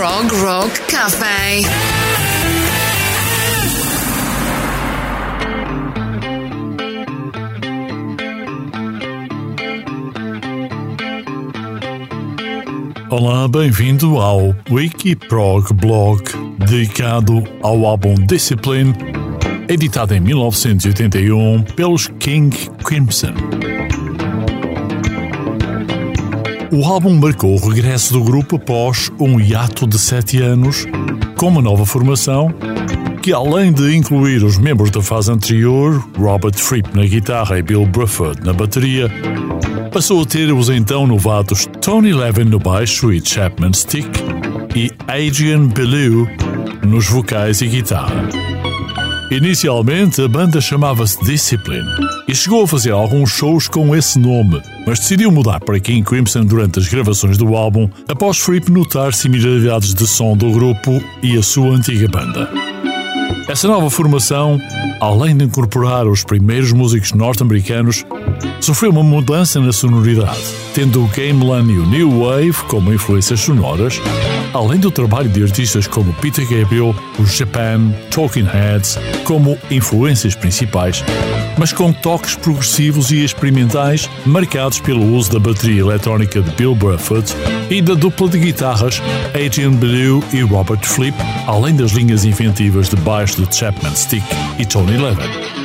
[0.00, 1.60] Prog Rock Café.
[13.10, 16.22] Olá, bem-vindo ao Wikiprog Blog,
[16.56, 18.94] dedicado ao álbum Discipline,
[19.68, 23.34] editado em 1981 pelos King Crimson.
[26.72, 30.86] O álbum marcou o regresso do grupo após um hiato de sete anos,
[31.36, 32.54] com uma nova formação,
[33.20, 37.84] que além de incluir os membros da fase anterior, Robert Fripp na guitarra e Bill
[37.86, 39.10] Bruford na bateria,
[39.92, 44.08] passou a ter os então novatos Tony Levin no baixo e Chapman Stick
[44.76, 46.28] e Adrian Belew
[46.86, 48.39] nos vocais e guitarra.
[49.30, 51.86] Inicialmente a banda chamava-se Discipline
[52.26, 56.44] e chegou a fazer alguns shows com esse nome, mas decidiu mudar para King Crimson
[56.44, 61.42] durante as gravações do álbum após Fripp notar similaridades de som do grupo e a
[61.44, 62.50] sua antiga banda.
[63.48, 64.60] Essa nova formação,
[65.00, 68.04] além de incorporar os primeiros músicos norte-americanos,
[68.60, 70.40] sofreu uma mudança na sonoridade,
[70.74, 74.00] tendo o gamelan e o new wave como influências sonoras,
[74.52, 81.04] além do trabalho de artistas como Peter Gabriel, os Japan, Talking Heads como influências principais,
[81.58, 87.34] mas com toques progressivos e experimentais marcados pelo uso da bateria eletrónica de Bill Bruford
[87.70, 91.16] e da dupla de guitarras Adrian Belew e Robert Flip,
[91.46, 94.24] além das linhas inventivas de baixo de Chapman Stick
[94.58, 95.60] e Tony Levin.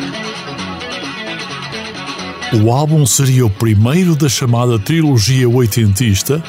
[2.64, 6.42] O álbum seria o primeiro da chamada trilogia oitentista,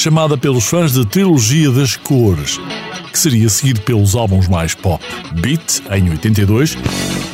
[0.00, 2.58] chamada pelos fãs de Trilogia das Cores,
[3.12, 5.04] que seria seguido pelos álbuns mais pop
[5.42, 6.78] Beat, em 82,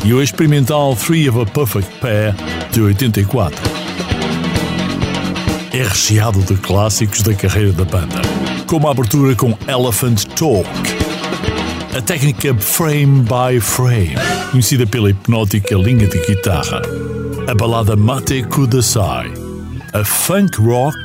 [0.05, 2.35] e o experimental Three of a Perfect Pair,
[2.73, 3.57] de 84.
[5.73, 8.21] É recheado de clássicos da carreira da banda,
[8.67, 10.69] como a abertura com Elephant Talk,
[11.97, 14.17] a técnica frame by frame,
[14.51, 16.83] conhecida pela hipnótica linha de guitarra,
[17.47, 19.33] a balada Mate Kudasai,
[19.93, 20.99] a funk rock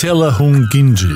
[0.00, 1.12] Tela Hungingit,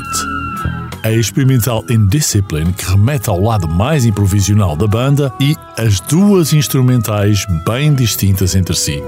[1.03, 7.47] a experimental Indiscipline que remete ao lado mais improvisional da banda e as duas instrumentais
[7.65, 9.03] bem distintas entre si,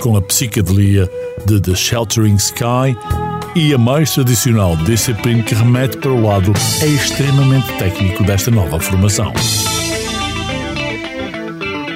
[0.00, 1.06] com a psicadelia
[1.44, 2.96] de The Sheltering Sky
[3.54, 9.30] e a mais tradicional Discipline que remete para o lado extremamente técnico desta nova formação.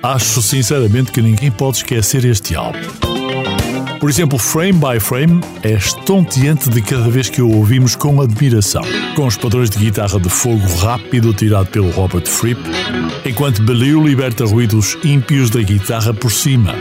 [0.02, 3.11] Acho sinceramente que ninguém pode esquecer este álbum.
[4.02, 8.82] Por exemplo, Frame by Frame é estonteante de cada vez que o ouvimos com admiração,
[9.14, 12.60] com os padrões de guitarra de fogo rápido tirado pelo Robert Fripp,
[13.24, 16.74] enquanto Belew liberta ruídos ímpios da guitarra por cima.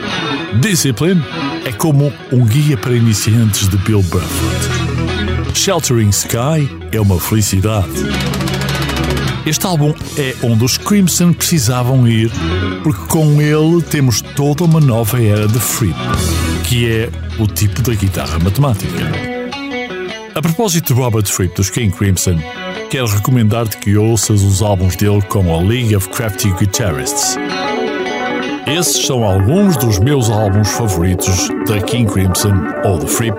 [0.61, 1.23] Discipline
[1.64, 5.53] é como um guia para iniciantes de Bill Bruford.
[5.53, 7.88] Sheltering Sky é uma felicidade.
[9.45, 12.31] Este álbum é onde os Crimson precisavam ir,
[12.84, 15.95] porque com ele temos toda uma nova era de Fripp,
[16.72, 19.03] que é o tipo da guitarra matemática.
[20.34, 22.39] A propósito de Robert Fripp dos King Crimson,
[22.89, 27.35] quero recomendar-te que ouças os álbuns dele como a League of Crafty Guitarists.
[28.65, 32.53] Esses são alguns dos meus álbuns favoritos da King Crimson
[32.85, 33.38] ou de Fripp,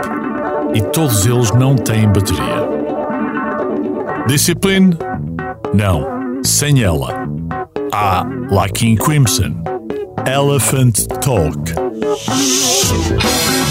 [0.75, 2.69] e todos eles não têm bateria.
[4.27, 4.95] Discipline?
[5.73, 6.07] Não,
[6.45, 7.27] sem ela.
[7.95, 9.55] Há La King Crimson.
[10.27, 11.82] Elephant Talk.
[12.15, 13.62] Talk!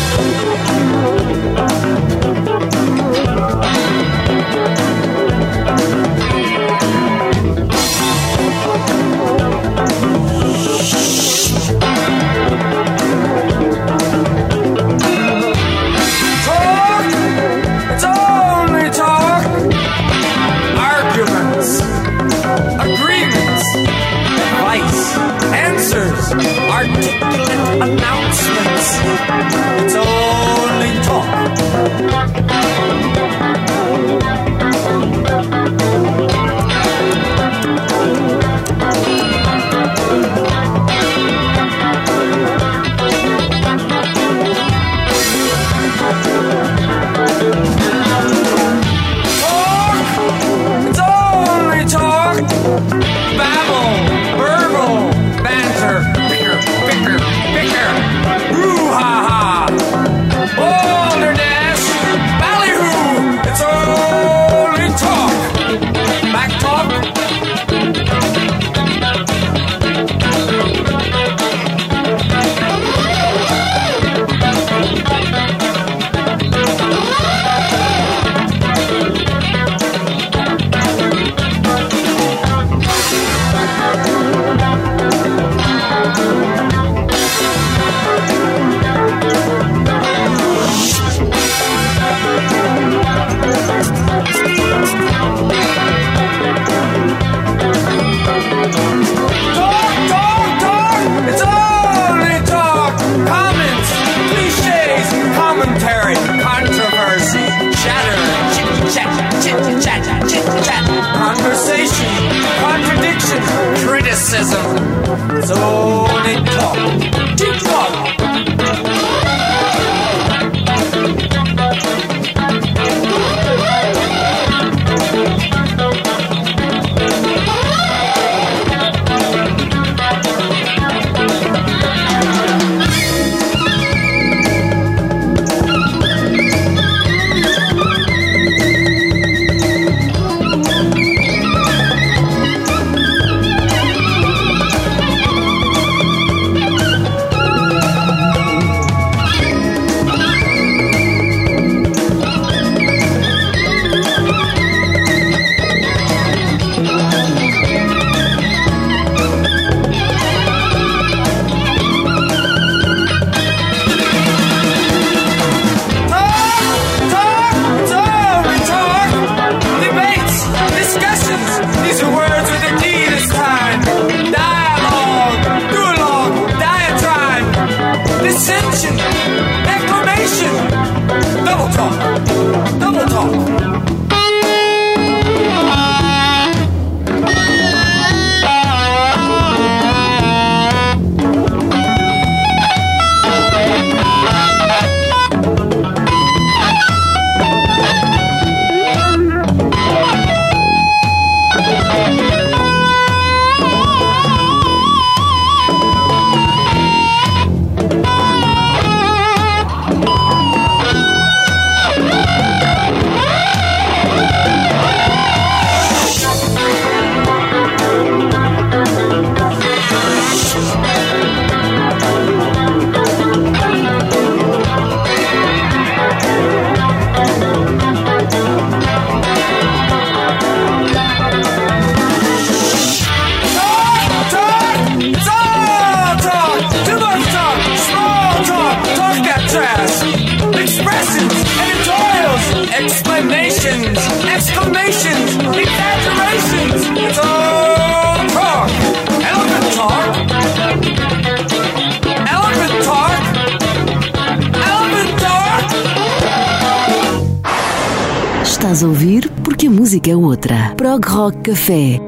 [261.43, 261.99] Café.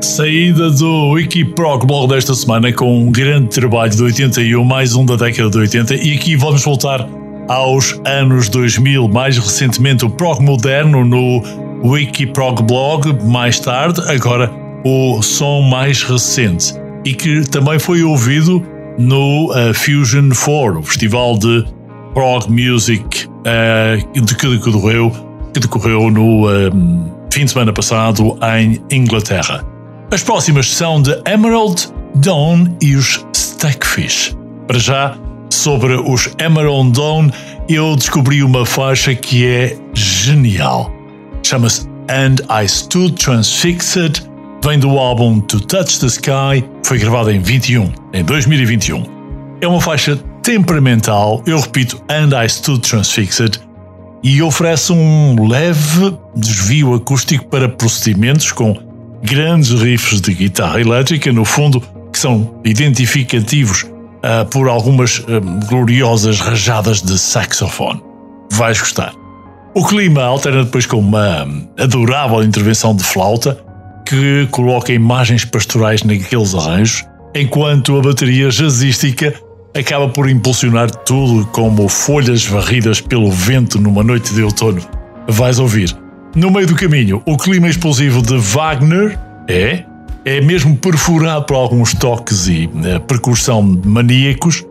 [0.00, 5.14] Saída do Wikiprog Blog desta semana com um grande trabalho de 81, mais um da
[5.14, 7.08] década de 80, e aqui vamos voltar
[7.46, 11.40] aos anos 2000, mais recentemente o prog moderno no
[11.84, 14.50] Wikiprog Blog, mais tarde, agora
[14.84, 18.60] o som mais recente e que também foi ouvido
[18.98, 21.64] no uh, Fusion 4, o festival de
[22.12, 25.27] prog music uh, de que decorreu,
[25.58, 29.64] que decorreu no uh, fim de semana passado em Inglaterra.
[30.12, 34.36] As próximas são de Emerald, Dawn e os Stackfish.
[34.66, 35.16] Para já,
[35.50, 37.30] sobre os Emerald Dawn,
[37.68, 40.92] eu descobri uma faixa que é genial.
[41.42, 44.22] Chama-se And I Stood Transfixed,
[44.64, 49.02] vem do álbum To Touch the Sky, foi gravada em 21, em 2021.
[49.60, 53.60] É uma faixa temperamental, eu repito, And I Stood Transfixed,
[54.22, 58.76] e oferece um leve desvio acústico para procedimentos com
[59.22, 61.80] grandes riffs de guitarra elétrica, no fundo,
[62.12, 68.02] que são identificativos uh, por algumas uh, gloriosas rajadas de saxofone.
[68.52, 69.12] Vais gostar.
[69.74, 71.46] O clima alterna depois com uma
[71.78, 73.58] adorável intervenção de flauta
[74.04, 77.04] que coloca imagens pastorais naqueles arranjos,
[77.34, 79.34] enquanto a bateria jazzística
[79.74, 84.82] acaba por impulsionar tudo como folhas varridas pelo vento numa noite de outono.
[85.28, 85.96] Vais ouvir.
[86.34, 89.18] No meio do caminho, o clima explosivo de Wagner
[89.48, 89.84] é,
[90.24, 94.64] é mesmo perfurado por alguns toques e eh, percussão maníacos,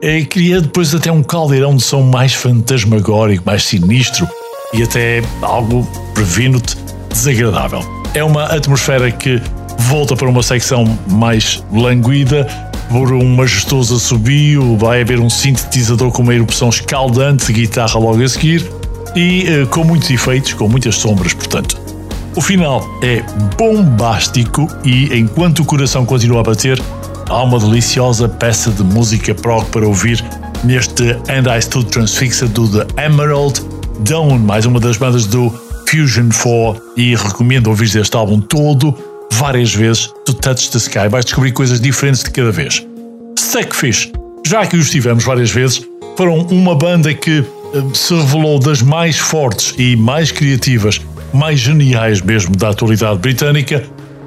[0.00, 4.28] é, cria depois até um caldeirão de som mais fantasmagórico, mais sinistro
[4.72, 6.76] e até algo, previno-te,
[7.10, 7.80] desagradável.
[8.14, 9.40] É uma atmosfera que
[9.78, 12.46] volta para uma secção mais languida,
[12.92, 18.22] por um majestoso assobio, vai haver um sintetizador com uma erupção escaldante de guitarra logo
[18.22, 18.70] a seguir
[19.16, 21.80] e eh, com muitos efeitos, com muitas sombras, portanto.
[22.36, 23.22] O final é
[23.56, 26.78] bombástico e enquanto o coração continua a bater,
[27.30, 30.22] há uma deliciosa peça de música prog para ouvir
[30.62, 33.62] neste And I Stood Transfixed do The Emerald
[34.00, 35.50] Dawn, mais uma das bandas do
[35.88, 39.11] Fusion 4 e recomendo ouvir este álbum todo
[39.42, 42.86] várias vezes To Touch the Sky, vais descobrir coisas diferentes de cada vez.
[43.36, 44.12] Stackfish,
[44.46, 45.84] já que os tivemos várias vezes,
[46.16, 47.40] foram uma banda que
[47.74, 51.00] eh, se revelou das mais fortes e mais criativas,
[51.32, 53.82] mais geniais mesmo da atualidade britânica.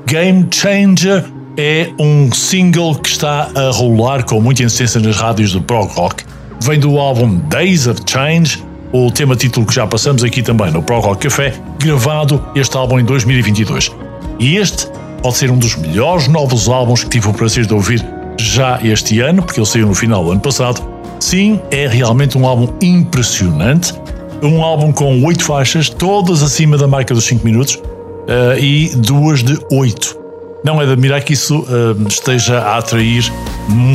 [0.06, 1.24] Game Changer
[1.56, 6.26] é um single que está a rolar com muita insistência nas rádios do prog rock.
[6.60, 8.62] Vem do álbum Days of Change,
[8.92, 13.00] o tema título que já passamos aqui também no Prog Rock Café, gravado este álbum
[13.00, 13.94] em 2022.
[14.40, 14.90] E este
[15.26, 18.06] pode ser um dos melhores novos álbuns que tive o prazer de ouvir
[18.40, 20.88] já este ano, porque ele saiu no final do ano passado.
[21.20, 23.92] Sim, é realmente um álbum impressionante.
[24.44, 27.82] Um álbum com oito faixas, todas acima da marca dos 5 minutos
[28.28, 30.16] eh, e duas de 8.
[30.64, 33.24] Não é de admirar que isso eh, esteja a atrair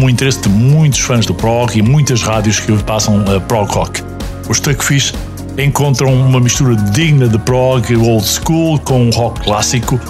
[0.02, 4.02] o interesse de muitos fãs do prog e muitas rádios que passam eh, prog rock.
[4.48, 5.15] Os Tuckfish
[5.57, 10.01] encontram uma mistura digna de prog old school com rock clássico,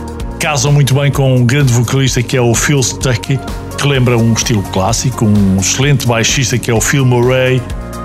[0.40, 3.38] casam muito bem com um grande vocalista que é o Phil Stuckey,
[3.76, 7.60] que lembra um estilo clássico, um excelente baixista que é o Phil Murray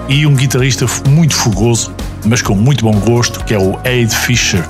[0.10, 1.96] e um guitarrista muito fogoso,
[2.26, 4.62] mas com muito bom gosto, que é o Aid Fisher.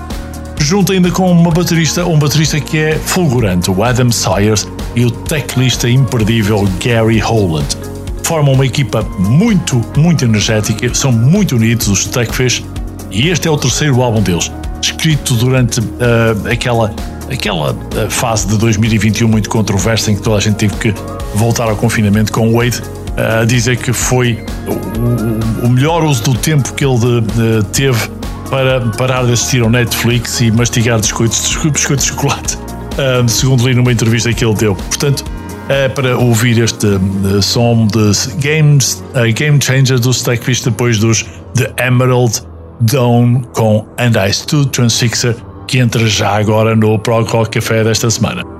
[0.59, 5.09] Junto ainda com uma baterista, um baterista que é fulgurante, o Adam Sayers, e o
[5.09, 7.67] teclista imperdível Gary Holland.
[8.21, 12.63] Formam uma equipa muito, muito energética, são muito unidos os Techfish,
[13.09, 16.93] e este é o terceiro álbum deles, escrito durante ah, aquela,
[17.31, 20.93] aquela ah, fase de 2021 muito controversa em que toda a gente teve que
[21.35, 22.81] voltar ao confinamento com o Wade
[23.17, 24.43] a dizer que foi
[25.63, 28.09] o, melhor uso do tempo que ele de- teve
[28.49, 32.57] para parar de assistir ao Netflix e mastigar biscoitos, biscoitos de chocolate,
[33.27, 34.75] segundo li numa entrevista que ele deu.
[34.75, 35.23] Portanto,
[35.67, 36.87] é para ouvir este
[37.41, 39.03] som de Games,
[39.33, 41.25] Game Changer do Stackfish depois dos
[41.55, 42.43] The Emerald
[42.81, 45.35] Dawn com And I Stood Transfixer,
[45.67, 48.54] que entra já agora no Prog Rock Café desta semana.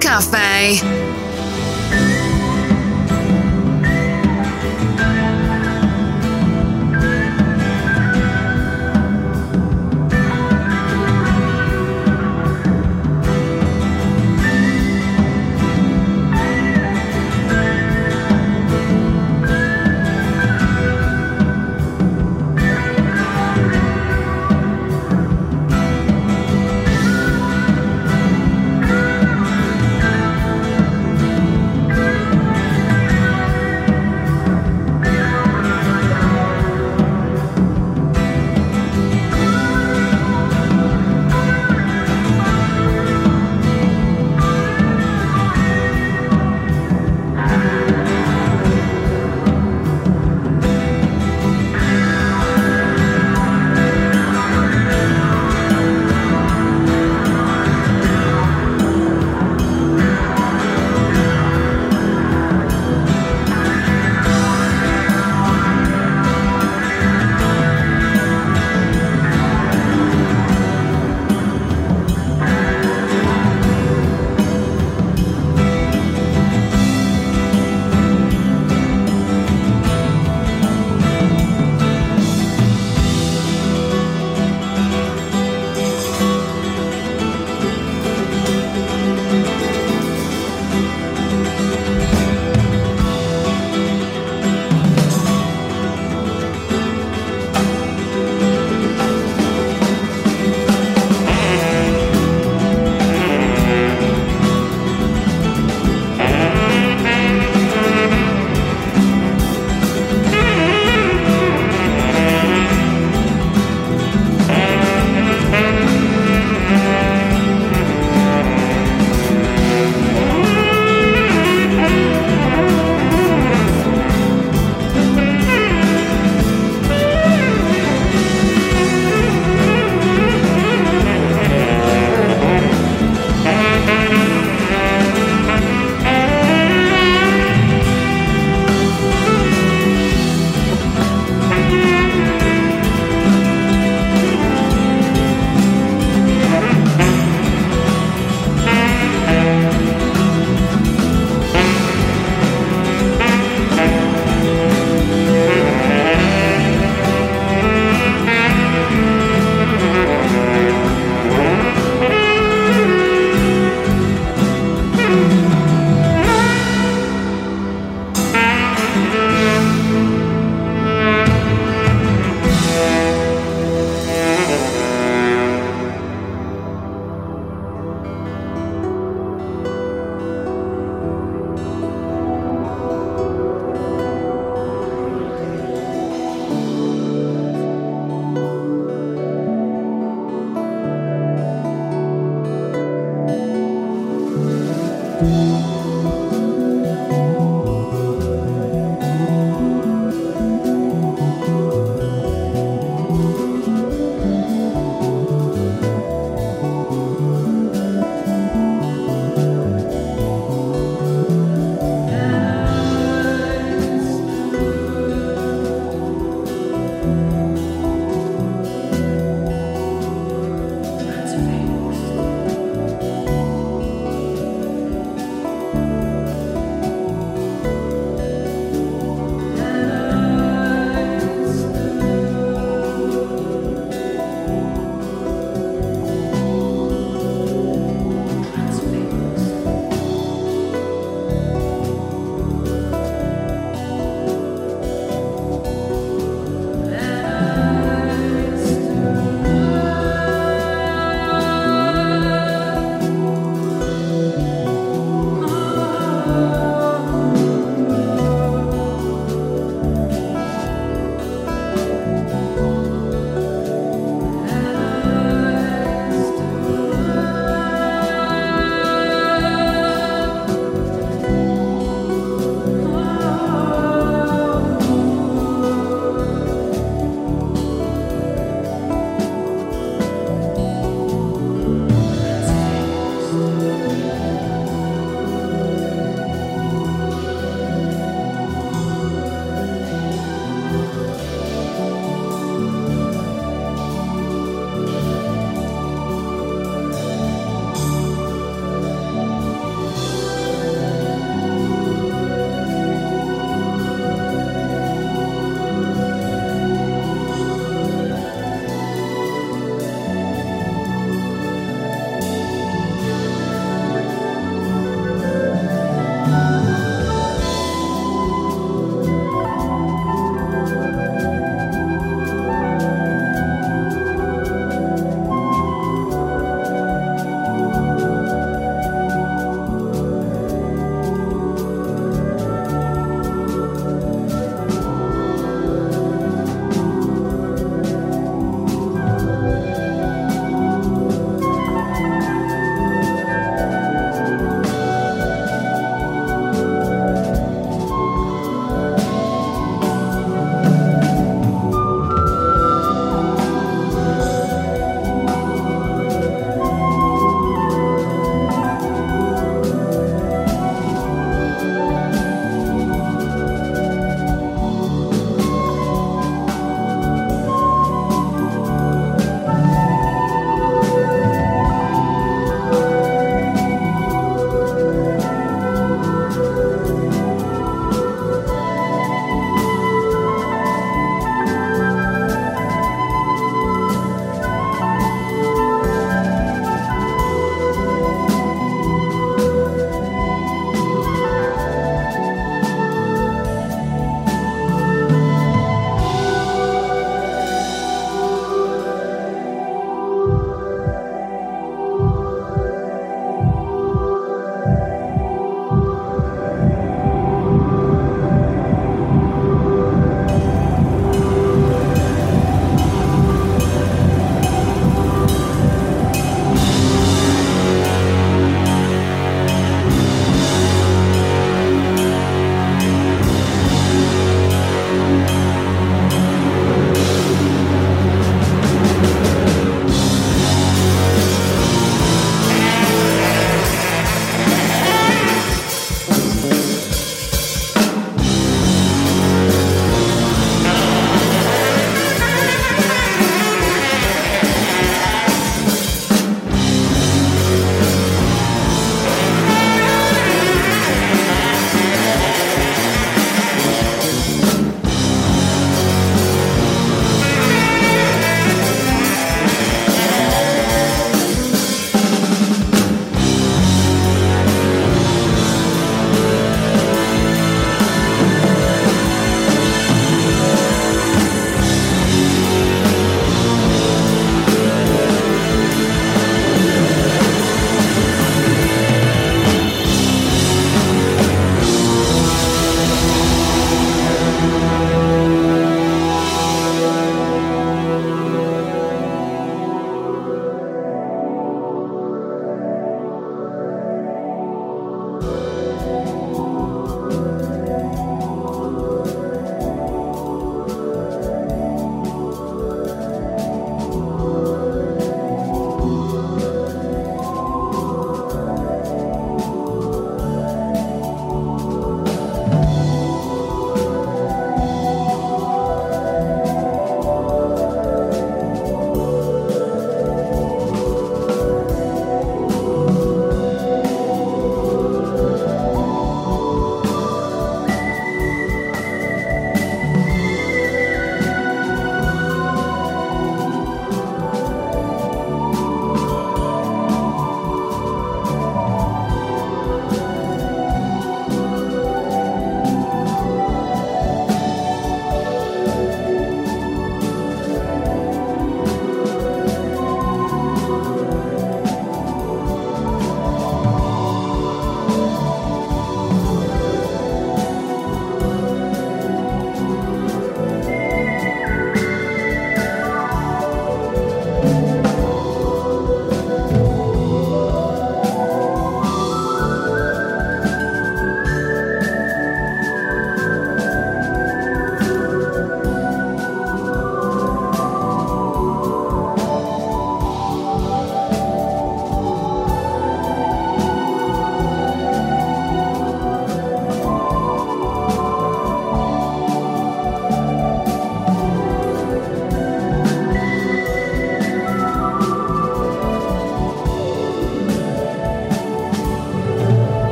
[0.00, 0.97] Cafe.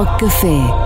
[0.00, 0.79] Rock Café.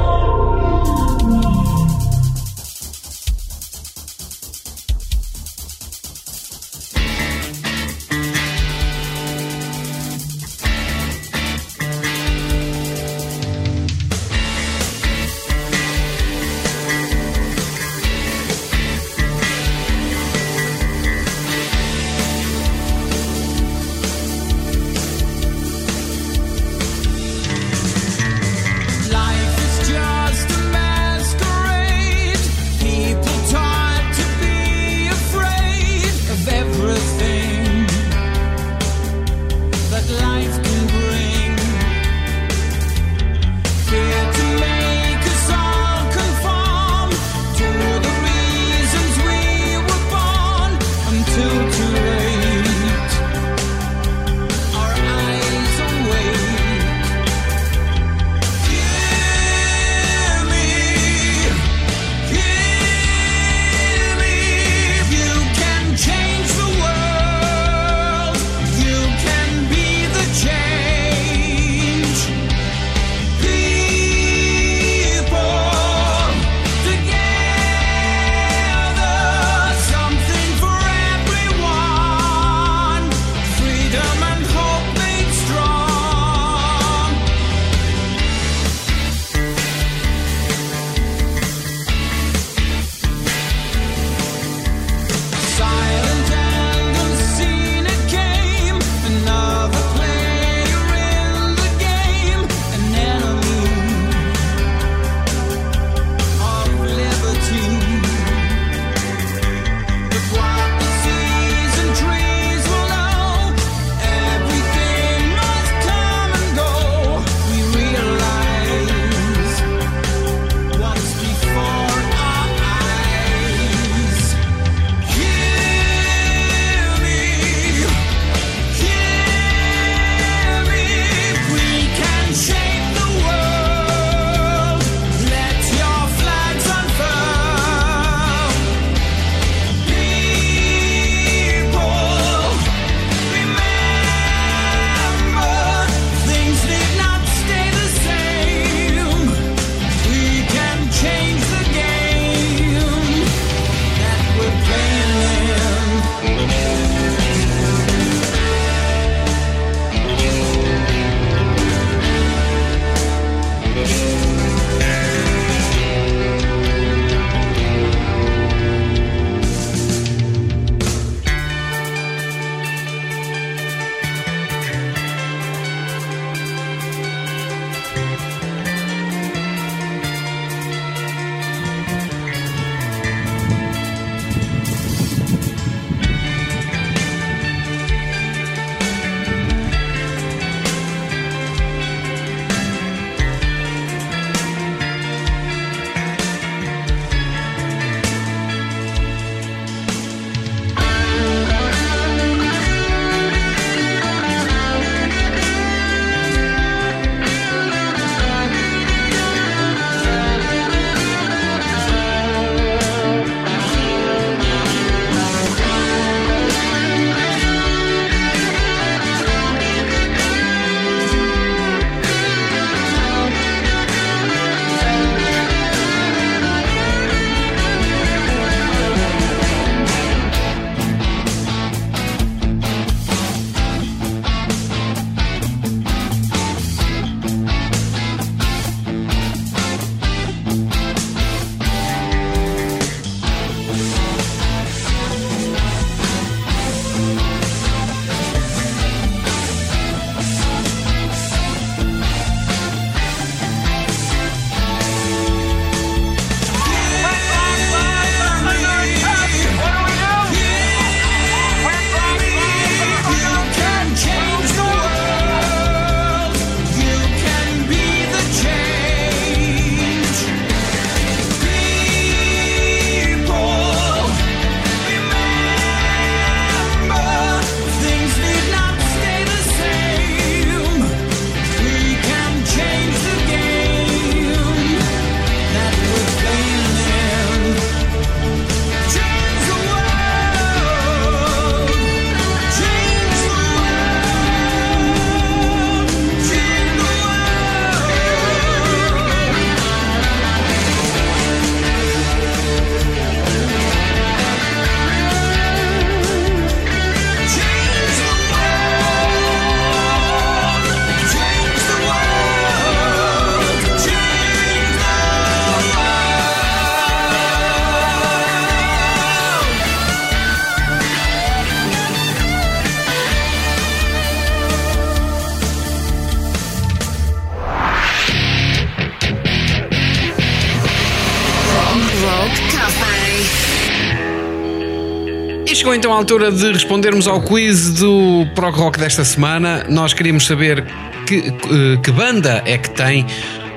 [335.85, 339.67] Então a altura de respondermos ao quiz do Prog Rock desta semana.
[339.69, 340.65] Nós queríamos saber
[341.07, 343.05] que, eh, que banda é que tem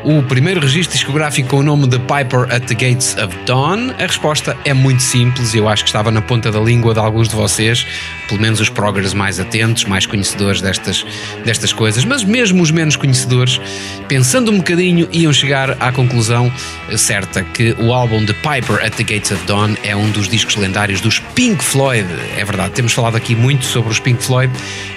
[0.03, 3.91] o primeiro registro discográfico com o nome de Piper at the Gates of Dawn?
[3.97, 6.99] A resposta é muito simples e eu acho que estava na ponta da língua de
[6.99, 7.87] alguns de vocês,
[8.27, 11.05] pelo menos os proggers mais atentos, mais conhecedores destas,
[11.43, 13.59] destas coisas, mas mesmo os menos conhecedores,
[14.07, 16.51] pensando um bocadinho, iam chegar à conclusão
[16.89, 20.27] eh, certa que o álbum de Piper at the Gates of Dawn é um dos
[20.27, 22.07] discos lendários dos Pink Floyd.
[22.37, 24.51] É verdade, temos falado aqui muito sobre os Pink Floyd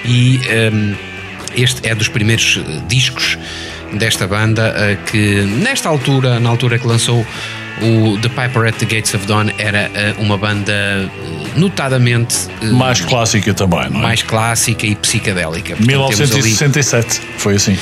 [0.04, 0.40] e.
[0.48, 0.94] ehm,
[1.56, 3.36] este é dos primeiros eh, discos
[3.92, 7.26] desta banda eh, que, nesta altura, na altura que lançou
[7.82, 11.10] o The Piper at the Gates of Dawn, era uma banda
[11.56, 14.02] notadamente eh, Mais clássica também, não é?
[14.02, 15.76] mais clássica e psicadélica.
[15.76, 15.86] Portanto,
[16.16, 17.76] temos ali- 1967, foi assim.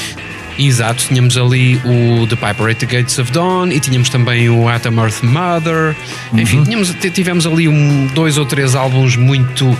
[0.58, 4.68] Exato, tínhamos ali o The Piper at the Gates of Dawn e tínhamos também o
[4.68, 5.94] Atom Earth Mother.
[6.34, 9.78] Enfim, tínhamos, tivemos ali um, dois ou três álbuns muito,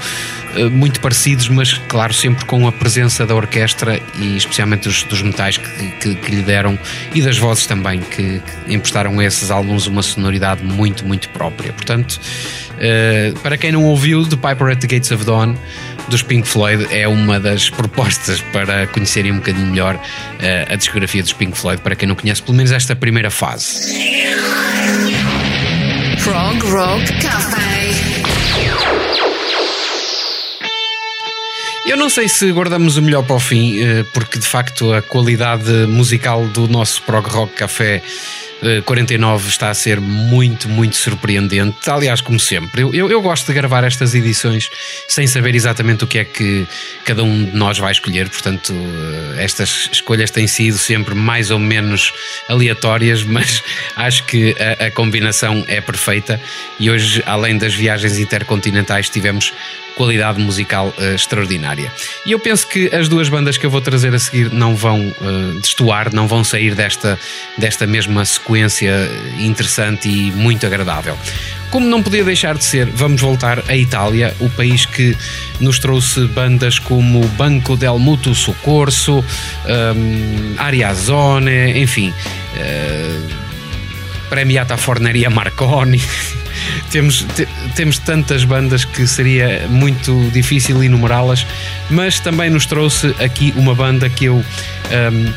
[0.55, 5.21] eh, muito parecidos, mas claro, sempre com a presença da orquestra e especialmente dos, dos
[5.21, 5.69] metais que,
[6.01, 6.79] que- que lhe deram
[7.13, 11.73] e das vozes também, que, que emprestaram a esses álbuns uma sonoridade muito, muito própria.
[11.73, 12.21] Portanto,
[12.79, 15.57] eh, para quem não ouviu The Piper at the Gates of Dawn,
[16.09, 20.01] dos Pink Floyd é uma das propostas para conhecerem um bocadinho melhor
[20.40, 23.93] eh, a discografia dos Pink Floyd, para quem não conhece, pelo menos esta primeira fase.
[26.24, 27.59] Prog Rock Café.
[31.86, 35.01] Eu não sei se guardamos o melhor para o fim, eh, porque de facto a
[35.01, 38.02] qualidade musical do nosso Prog Rock Café
[38.85, 41.89] 49 está a ser muito, muito surpreendente.
[41.89, 44.70] Aliás, como sempre, eu, eu, eu gosto de gravar estas edições
[45.06, 46.66] sem saber exatamente o que é que
[47.05, 51.59] cada um de nós vai escolher, portanto, eh, estas escolhas têm sido sempre mais ou
[51.59, 52.12] menos
[52.48, 53.62] aleatórias, mas
[53.97, 56.40] acho que a, a combinação é perfeita
[56.80, 59.52] e hoje, além das viagens intercontinentais, tivemos
[59.99, 61.93] qualidade musical eh, extraordinária.
[62.25, 65.12] E eu penso que as duas bandas que eu vou trazer a seguir não vão
[65.20, 67.19] eh, destoar, não vão sair desta,
[67.59, 69.11] desta mesma sequência
[69.41, 71.19] interessante e muito agradável.
[71.70, 75.16] Como não podia deixar de ser, vamos voltar à Itália, o país que
[75.61, 82.15] nos trouxe bandas como Banco del Mutuo Soccorso, um, Ariazone, enfim,
[82.57, 83.20] eh,
[84.31, 86.01] Premiata Forneria Marconi.
[86.90, 91.47] Temos, te- temos tantas bandas que seria muito difícil enumerá-las,
[91.90, 95.32] mas também nos trouxe aqui uma banda que eu hum,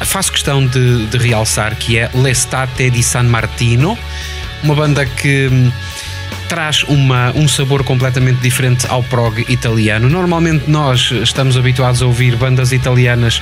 [0.00, 3.98] faço questão de, de realçar, que é L'Estate di San Martino,
[4.62, 5.70] uma banda que hum,
[6.50, 10.08] traz uma, um sabor completamente diferente ao prog italiano.
[10.08, 13.40] Normalmente nós estamos habituados a ouvir bandas italianas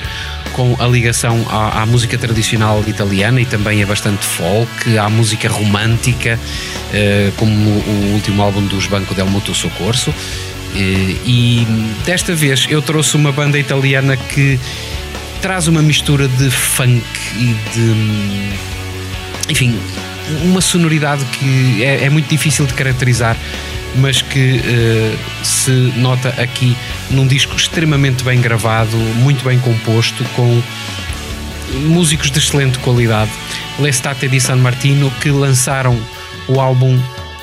[0.53, 5.49] com a ligação à, à música tradicional italiana e também a bastante folk, à música
[5.49, 6.39] romântica,
[6.93, 10.13] eh, como o último álbum dos Banco del Mutuo Soccorso.
[10.75, 11.67] Eh, e
[12.05, 14.59] desta vez eu trouxe uma banda italiana que
[15.41, 17.03] traz uma mistura de funk
[17.35, 18.49] e de hum,
[19.49, 19.79] enfim,
[20.43, 23.37] uma sonoridade que é, é muito difícil de caracterizar,
[23.95, 26.75] mas que eh, se nota aqui
[27.09, 30.61] num disco extremamente bem gravado, muito bem composto, com
[31.87, 33.31] músicos de excelente qualidade.
[33.79, 35.99] L'Estate di San Martino, que lançaram
[36.47, 36.99] o álbum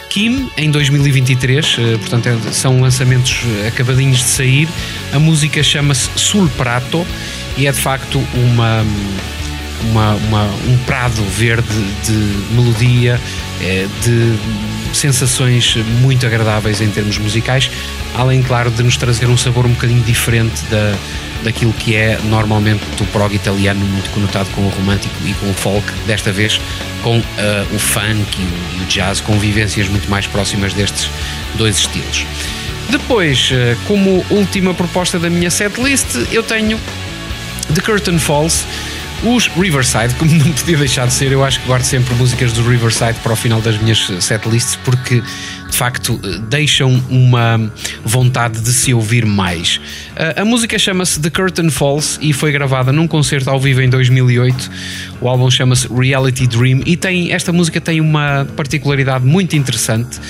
[0.09, 4.69] Kim em 2023, eh, portanto é- são lançamentos acabadinhos de sair.
[5.13, 7.07] A música chama-se Sul Prato
[7.57, 8.85] e é de facto uma
[9.85, 11.69] uma, uma- um prado verde
[12.05, 12.12] de
[12.55, 13.20] melodia,
[13.61, 14.36] eh, de
[14.94, 17.70] sensações muito agradáveis em termos musicais,
[18.15, 20.94] além, claro, de nos trazer um sabor um bocadinho diferente da,
[21.44, 25.55] daquilo que é normalmente o prog italiano, muito conotado com o romântico e com o
[25.55, 26.61] folk, desta vez
[27.03, 31.11] com eh, o funk e o, e o jazz, com vivências muito mais próximas destes
[31.57, 32.24] dois estilos.
[32.89, 36.81] Depois, eh, como última proposta da minha setlist, eu tenho
[37.74, 38.65] The Curtain Falls,
[39.24, 42.62] os Riverside, como não podia deixar de ser, eu acho que guardo sempre músicas do
[42.68, 46.18] Riverside para o final das minhas setlists porque de facto
[46.48, 47.72] deixam uma
[48.05, 49.80] vontade de se ouvir mais.
[50.14, 53.88] A, a música chama-se The Curtain Falls e foi gravada num concerto ao vivo em
[53.88, 54.70] 2008.
[55.20, 60.20] O álbum chama-se Reality Dream e tem esta música tem uma particularidade muito interessante.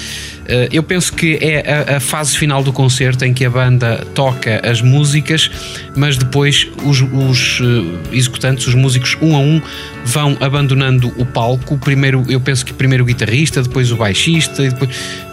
[0.47, 4.07] Uh, eu penso que é a, a fase final do concerto em que a banda
[4.15, 5.51] toca as músicas,
[5.97, 9.61] mas depois os, os, uh, executantes, os músicos, um a um,
[10.05, 11.77] vão abandonando o palco.
[11.79, 14.91] Primeiro, eu penso que primeiro o guitarrista, depois o baixista, e depois,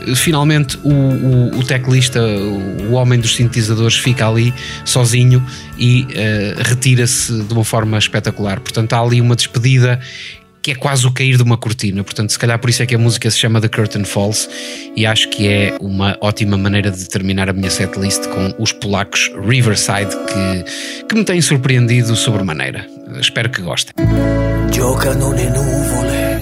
[0.08, 4.52] uh, finalmente, o, o, o teclista, o homem dos sintetizadores, fica ali
[4.84, 5.46] sozinho
[5.78, 6.08] e
[6.58, 8.60] retira-se de uma forma espetacular.
[8.60, 10.00] Portanto, há ali uma despedida
[10.64, 12.04] que é quase o cair de uma cortina.
[12.04, 14.50] Portanto, se calhar por isso é que a música se chama The Curtain Falls
[14.96, 19.30] e acho que é uma ótima maneira de terminar a minha setlist com os polacos
[19.46, 22.88] Riverside que, que me têm surpreendido sobremaneira.
[23.20, 23.94] Espero que gostem.
[24.74, 26.42] giocano le nuvole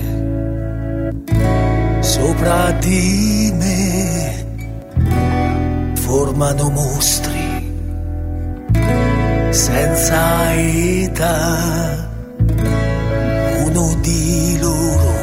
[2.01, 4.45] sopra di me,
[5.95, 7.39] formano mostri
[9.51, 12.09] senza età.
[13.73, 15.13] Uno di loro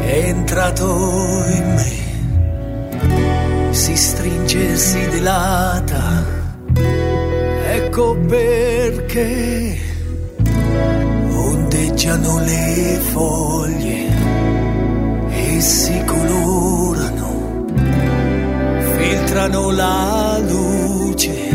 [0.00, 1.92] è entrato in me,
[3.72, 6.24] si stringe, si dilata.
[7.70, 9.78] Ecco perché
[11.32, 14.06] ondeggiano le foglie
[15.28, 17.66] e si colorano,
[18.96, 21.45] filtrano la luce,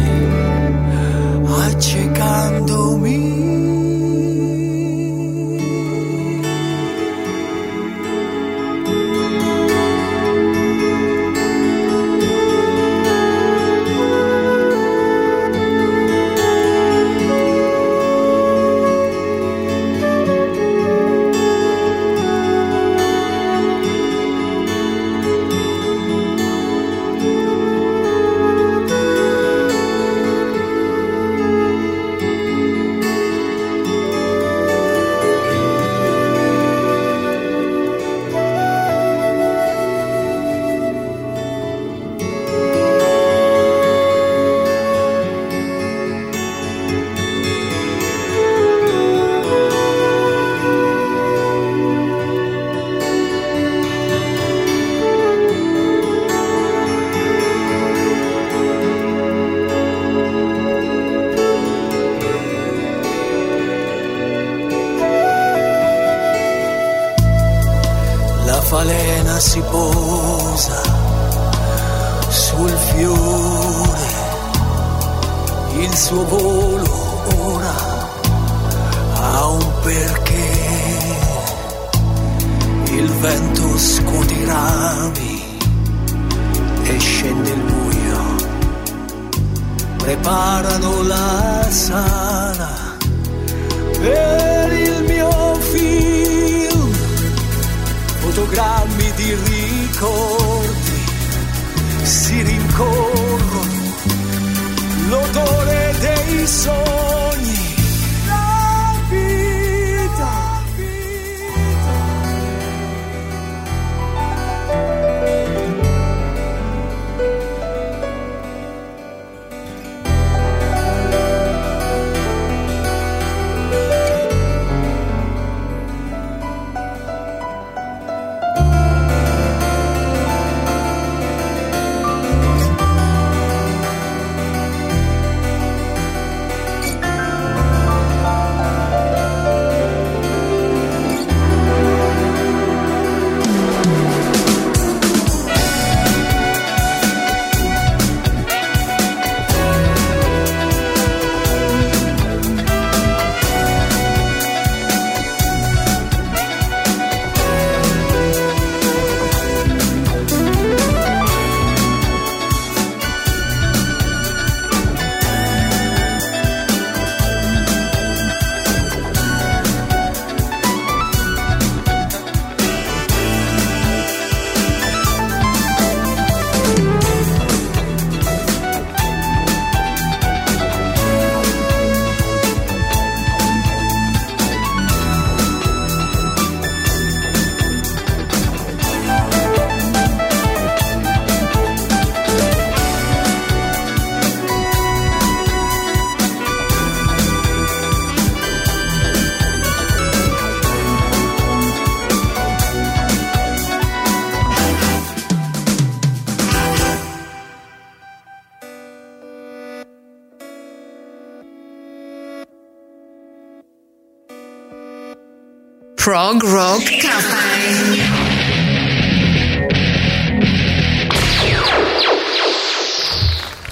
[216.11, 217.95] Prog Rock Cafe.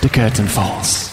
[0.01, 1.08] The curtain falls.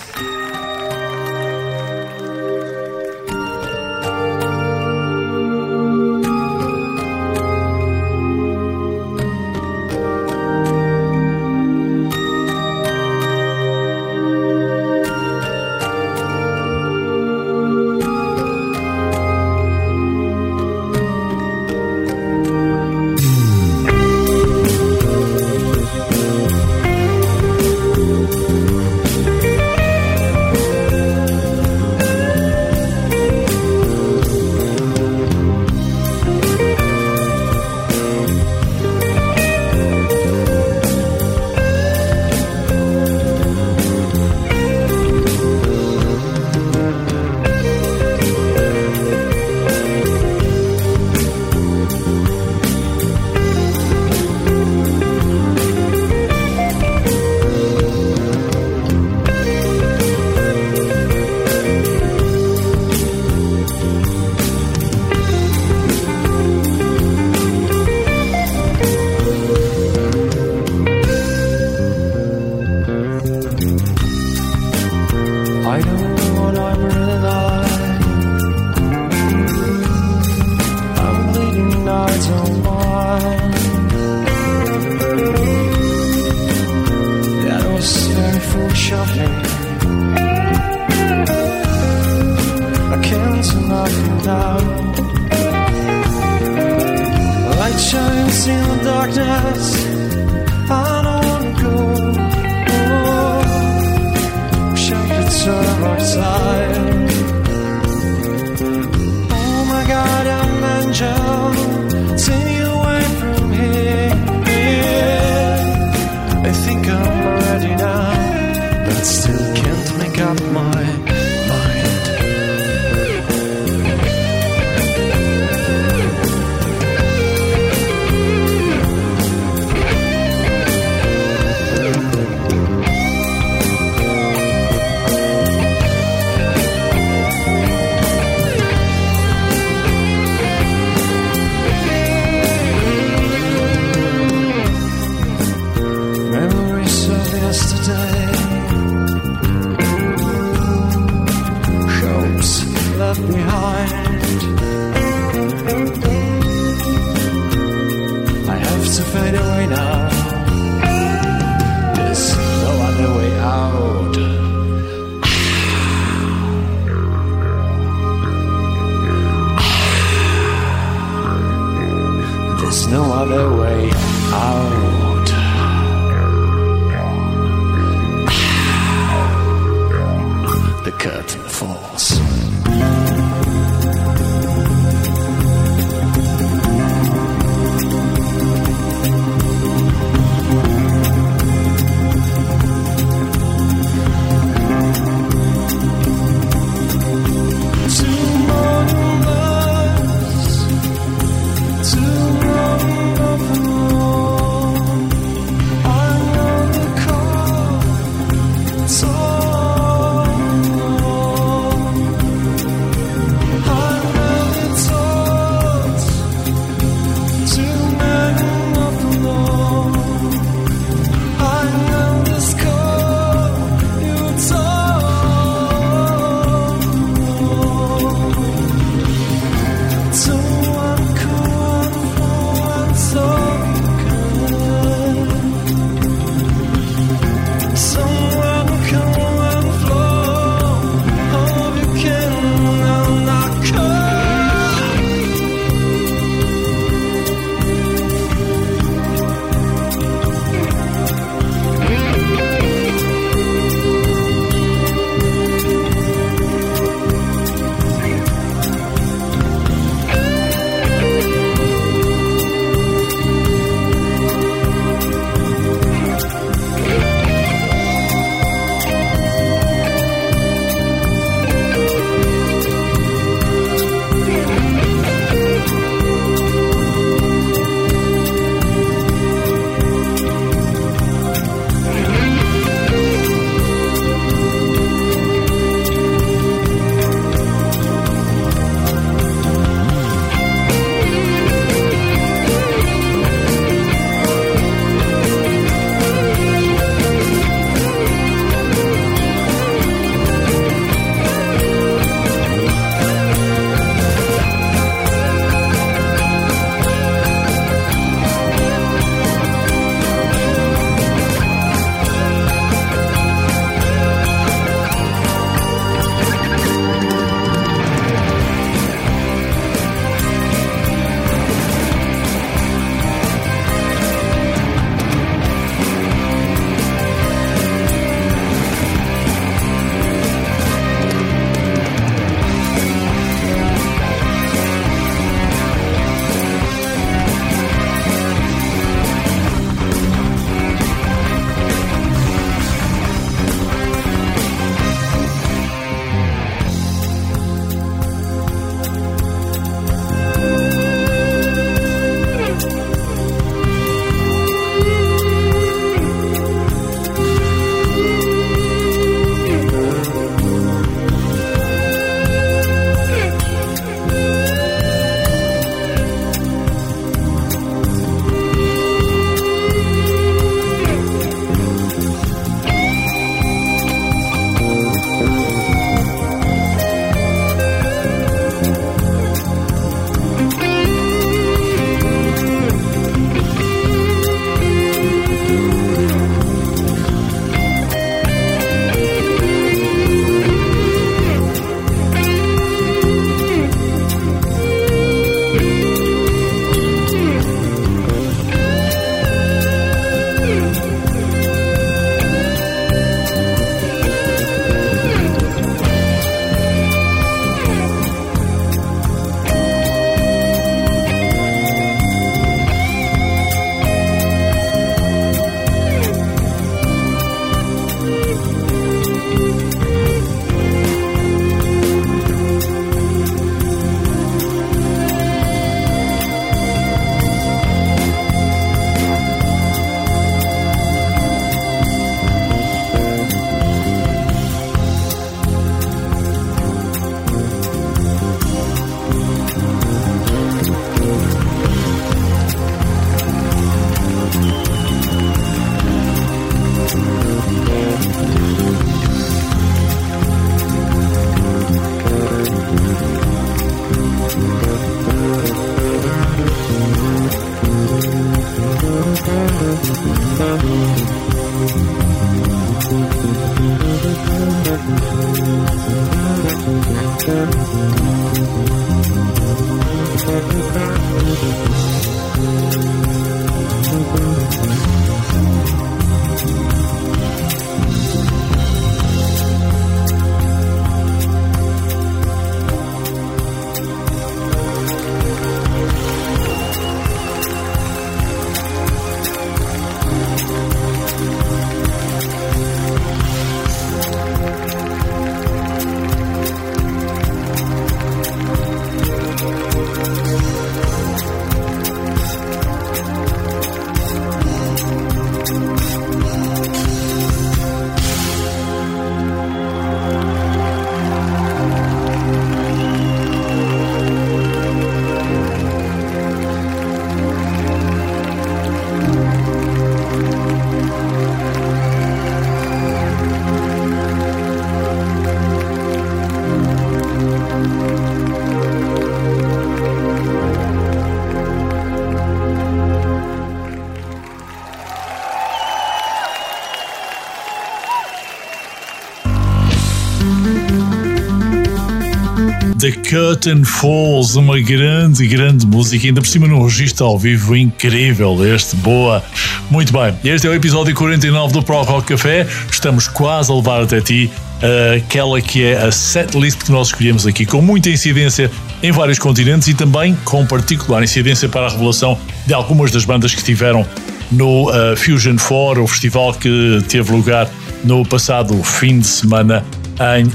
[542.87, 548.39] The Curtain Falls, uma grande, grande música, ainda por cima num registro ao vivo incrível
[548.47, 549.25] este, boa.
[549.69, 553.83] Muito bem, este é o episódio 49 do Pro Rock Café, estamos quase a levar
[553.83, 554.31] até ti
[554.63, 558.49] uh, aquela que é a setlist que nós escolhemos aqui, com muita incidência
[558.81, 562.17] em vários continentes e também com particular incidência para a revelação
[562.47, 563.85] de algumas das bandas que estiveram
[564.31, 567.51] no uh, Fusion 4, o festival que teve lugar
[567.83, 569.65] no passado fim de semana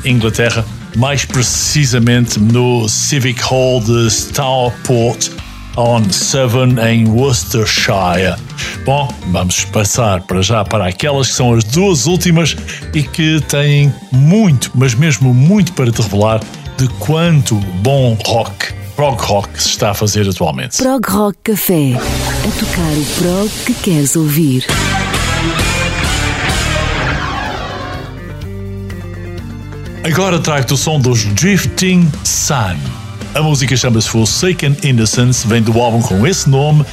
[0.04, 0.66] em Inglaterra,
[0.96, 5.30] mais precisamente no Civic Hall de Stourport
[5.78, 8.36] on Severn em Worcestershire.
[8.86, 12.56] Bom, vamos passar para já para aquelas que são as duas últimas
[12.94, 16.42] e que têm muito, mas mesmo muito para te revelar
[16.78, 20.78] de quanto bom rock, prog rock se está a fazer atualmente.
[20.78, 21.94] Prog Rock Café.
[21.94, 24.66] A tocar o prog que queres ouvir.
[30.04, 32.76] Agora trago-te o som dos Drifting Sun.
[33.36, 36.84] A música chama-se Forsaken Innocence, vem do álbum com esse nome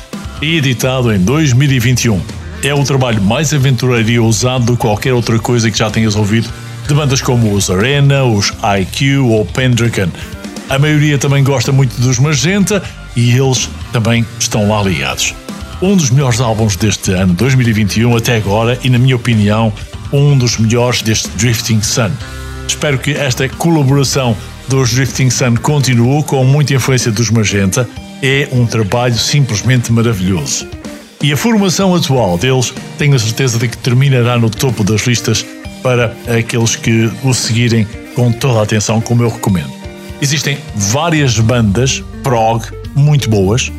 [0.42, 2.20] e editado em 2021.
[2.62, 6.16] É o trabalho mais aventureiro e ousado do que qualquer outra coisa que já tenhas
[6.16, 6.50] ouvido
[6.86, 10.10] de bandas como os Arena, os IQ ou Pendragon.
[10.68, 12.82] A maioria também gosta muito dos Magenta
[13.16, 15.34] e eles também estão lá ligados.
[15.80, 19.72] Um dos melhores álbuns deste ano 2021 até agora e, na minha opinião,
[20.12, 22.10] um dos melhores deste Drifting Sun.
[22.78, 24.36] Espero que esta colaboração
[24.68, 27.88] dos Drifting Sun continue com muita influência dos Magenta.
[28.22, 30.64] É um trabalho simplesmente maravilhoso.
[31.20, 35.44] E a formação atual deles, tenho a certeza de que terminará no topo das listas
[35.82, 37.84] para aqueles que o seguirem
[38.14, 39.72] com toda a atenção, como eu recomendo.
[40.22, 42.62] Existem várias bandas prog
[42.94, 43.72] muito boas,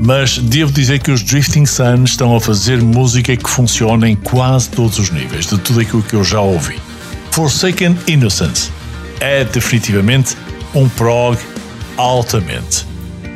[0.00, 4.68] mas devo dizer que os Drifting Sun estão a fazer música que funciona em quase
[4.68, 6.76] todos os níveis, de tudo aquilo que eu já ouvi.
[7.34, 8.70] Forsaken Innocence
[9.18, 10.36] é definitivamente
[10.72, 11.36] um prog
[11.96, 12.86] altamente.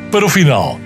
[0.09, 0.79] Para o final,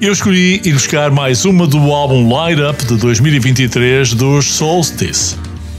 [0.00, 5.34] eu escolhi ir buscar mais uma do álbum Light Up de 2023 dos Solstice.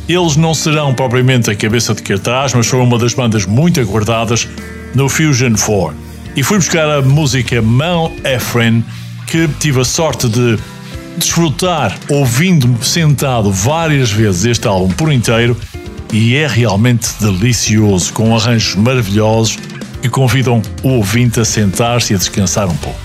[0.10, 4.46] Eles não serão propriamente a cabeça de cartaz, mas foram uma das bandas muito aguardadas
[4.94, 5.96] no Fusion 4.
[6.36, 8.84] E fui buscar a música Mount Ephraim,
[9.28, 10.60] que tive a sorte de
[11.16, 15.56] desfrutar ouvindo sentado várias vezes este álbum por inteiro
[16.12, 19.58] e é realmente delicioso, com arranjos maravilhosos
[20.02, 23.00] que convidam o ouvinte a sentar-se e a descansar um pouco.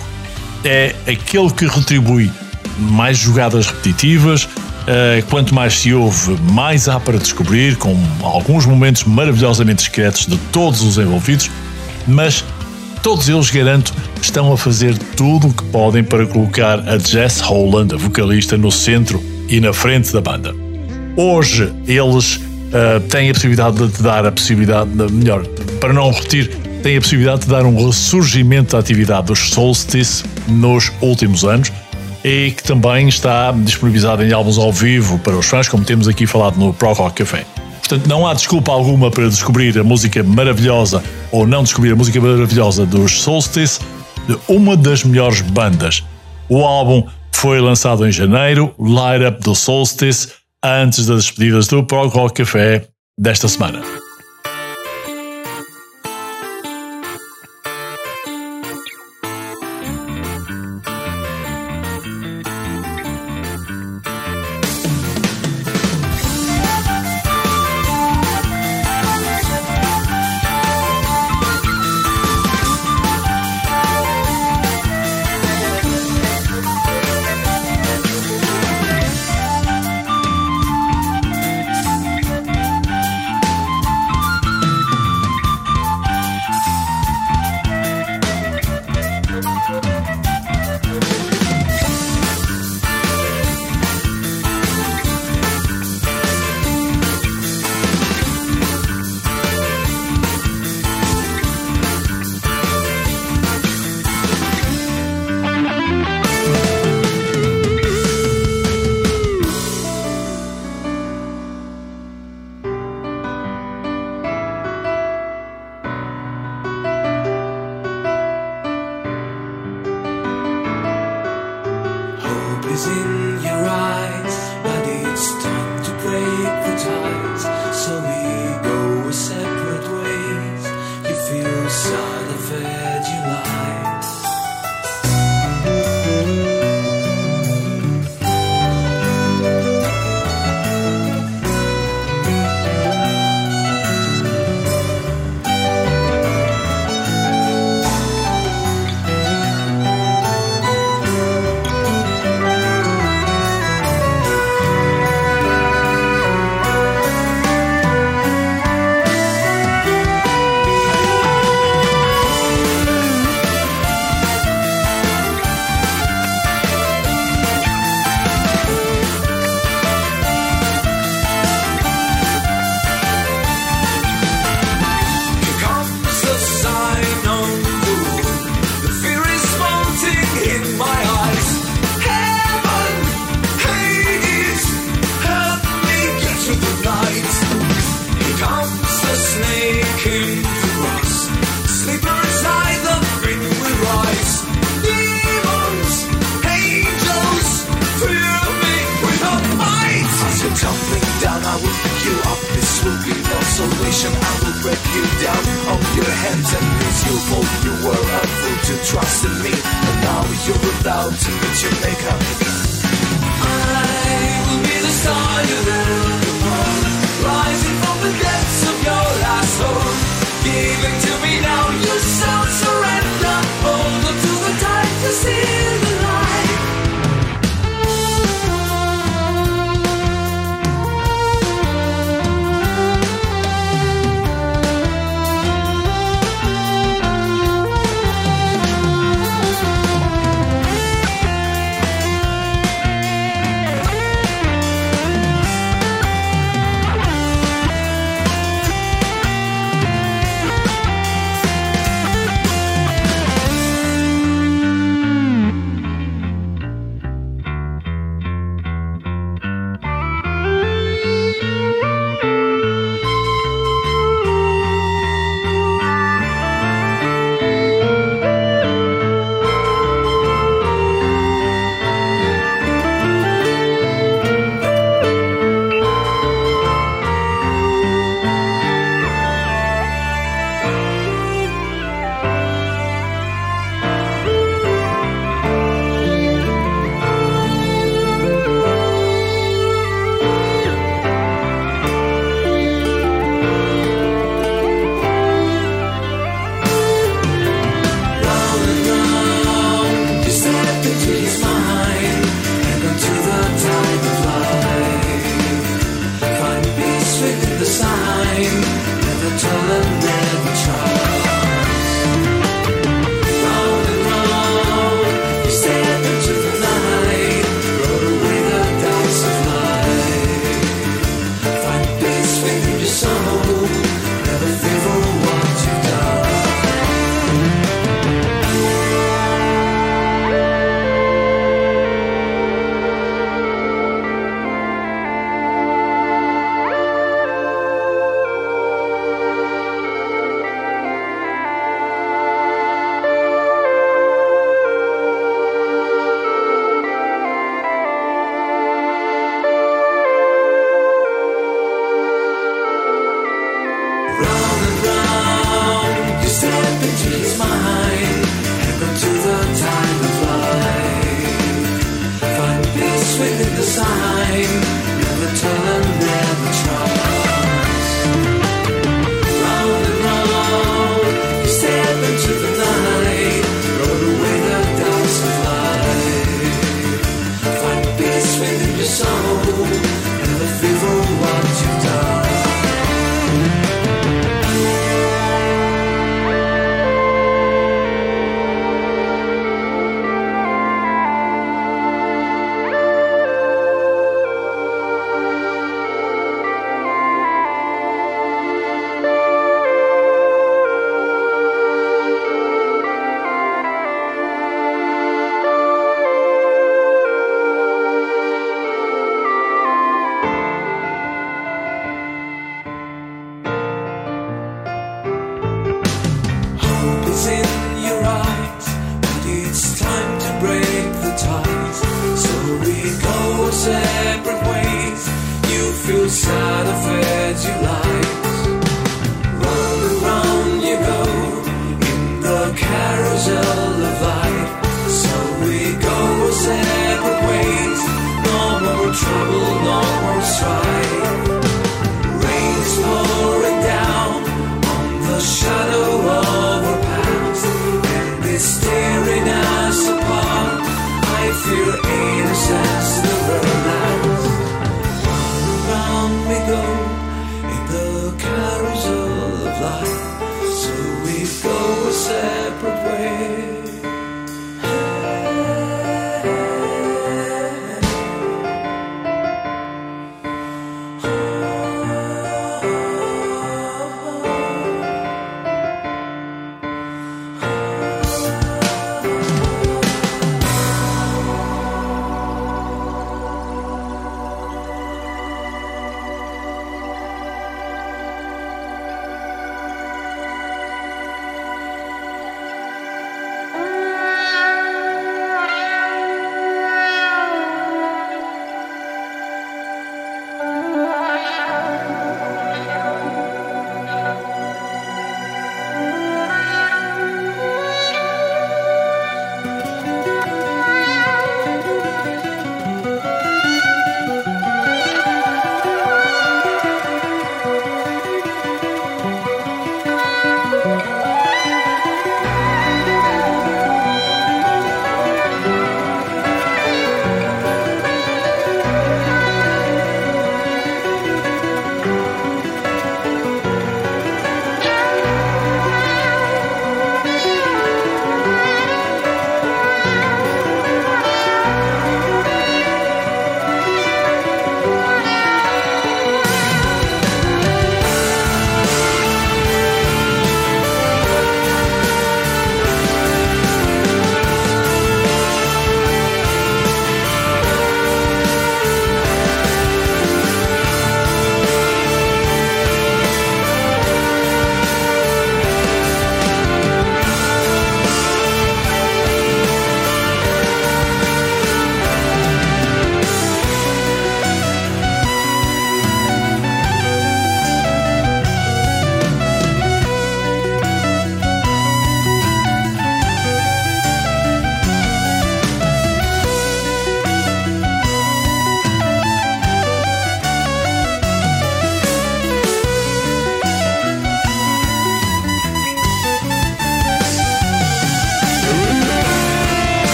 [0.64, 2.30] É aquele que retribui
[2.78, 4.48] mais jogadas repetitivas,
[4.86, 10.36] eh, quanto mais se ouve, mais há para descobrir, com alguns momentos maravilhosamente discretos de
[10.50, 11.50] todos os envolvidos,
[12.06, 12.44] mas
[13.02, 17.94] todos eles, garanto, estão a fazer tudo o que podem para colocar a Jess Holland,
[17.94, 20.54] a vocalista, no centro e na frente da banda.
[21.16, 25.46] Hoje eles uh, têm a possibilidade de dar a possibilidade, de, melhor,
[25.80, 26.48] para não repetir,
[26.82, 31.72] têm a possibilidade de dar um ressurgimento da atividade dos Solstice nos últimos anos
[32.24, 36.26] e que também está disponibilizado em álbuns ao vivo para os fãs, como temos aqui
[36.26, 37.46] falado no Pro Rock Café.
[37.78, 42.20] Portanto, não há desculpa alguma para descobrir a música maravilhosa ou não descobrir a música
[42.20, 43.78] maravilhosa dos Solstice,
[44.28, 46.02] de uma das melhores bandas.
[46.48, 50.28] O álbum foi lançado em janeiro, Light Up do Solstice,
[50.66, 52.88] antes das despedidas do Prog Rock Café
[53.18, 54.05] desta semana.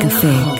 [0.00, 0.51] Café.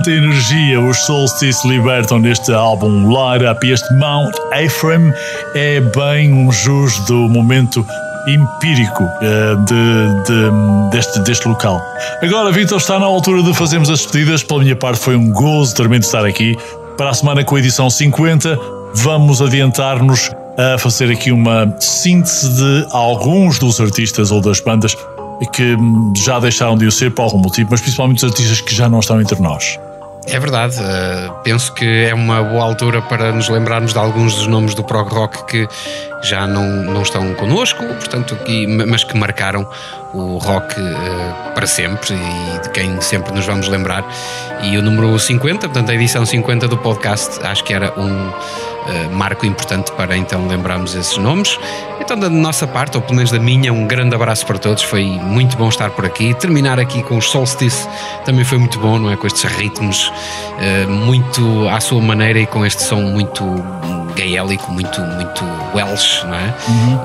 [0.00, 3.70] Quanta energia os Solstice libertam neste álbum Light Up.
[3.70, 5.12] Este Mount Ephraim
[5.54, 7.86] é bem um jus do momento
[8.26, 11.82] empírico eh, de- de- deste, deste local.
[12.22, 14.42] Agora, Vitor, está na altura de fazermos as despedidas.
[14.42, 16.56] Pela minha parte, foi um gozo tremendo estar aqui.
[16.96, 18.58] Para a semana, com a edição 50,
[18.94, 24.96] vamos adiantar-nos a fazer aqui uma síntese de alguns dos artistas ou das bandas
[25.52, 28.74] que hum, já deixaram de o ser por algum motivo, mas principalmente os artistas que
[28.74, 29.78] já não estão entre nós.
[30.32, 34.46] É verdade, eh, penso que é uma boa altura para nos lembrarmos de alguns dos
[34.46, 35.68] nomes do prog rock que
[36.22, 38.38] já não, não estão connosco, portanto,
[38.86, 39.66] mas que marcaram
[40.12, 44.04] o rock eh, para sempre e de quem sempre nos vamos lembrar.
[44.62, 48.30] E o número 50, portanto, a edição 50 do podcast, acho que era um
[48.88, 51.58] eh, marco importante para então lembrarmos esses nomes.
[52.10, 54.82] Então, da nossa parte, ou pelo menos da minha, um grande abraço para todos.
[54.82, 56.34] Foi muito bom estar por aqui.
[56.34, 57.86] Terminar aqui com os Solstice
[58.24, 59.16] também foi muito bom, não é?
[59.16, 60.12] Com estes ritmos
[60.58, 63.44] eh, muito à sua maneira e com este som muito
[64.14, 66.54] gaélico, muito, muito Welsh, não é?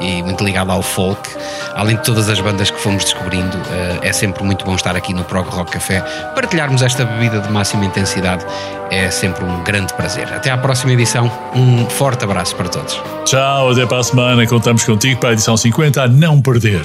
[0.01, 1.29] E muito ligado ao folk.
[1.75, 5.13] Além de todas as bandas que fomos descobrindo, eh, é sempre muito bom estar aqui
[5.13, 6.01] no Prog Rock Café.
[6.33, 8.45] Partilharmos esta bebida de máxima intensidade
[8.89, 10.31] é sempre um grande prazer.
[10.33, 11.31] Até à próxima edição.
[11.53, 13.01] Um forte abraço para todos.
[13.25, 14.47] Tchau, até para a semana.
[14.47, 16.83] Contamos contigo para a edição 50 a não perder.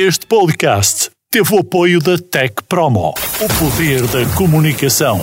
[0.00, 5.20] Este podcast teve o apoio da Tech Promo, o poder da comunicação.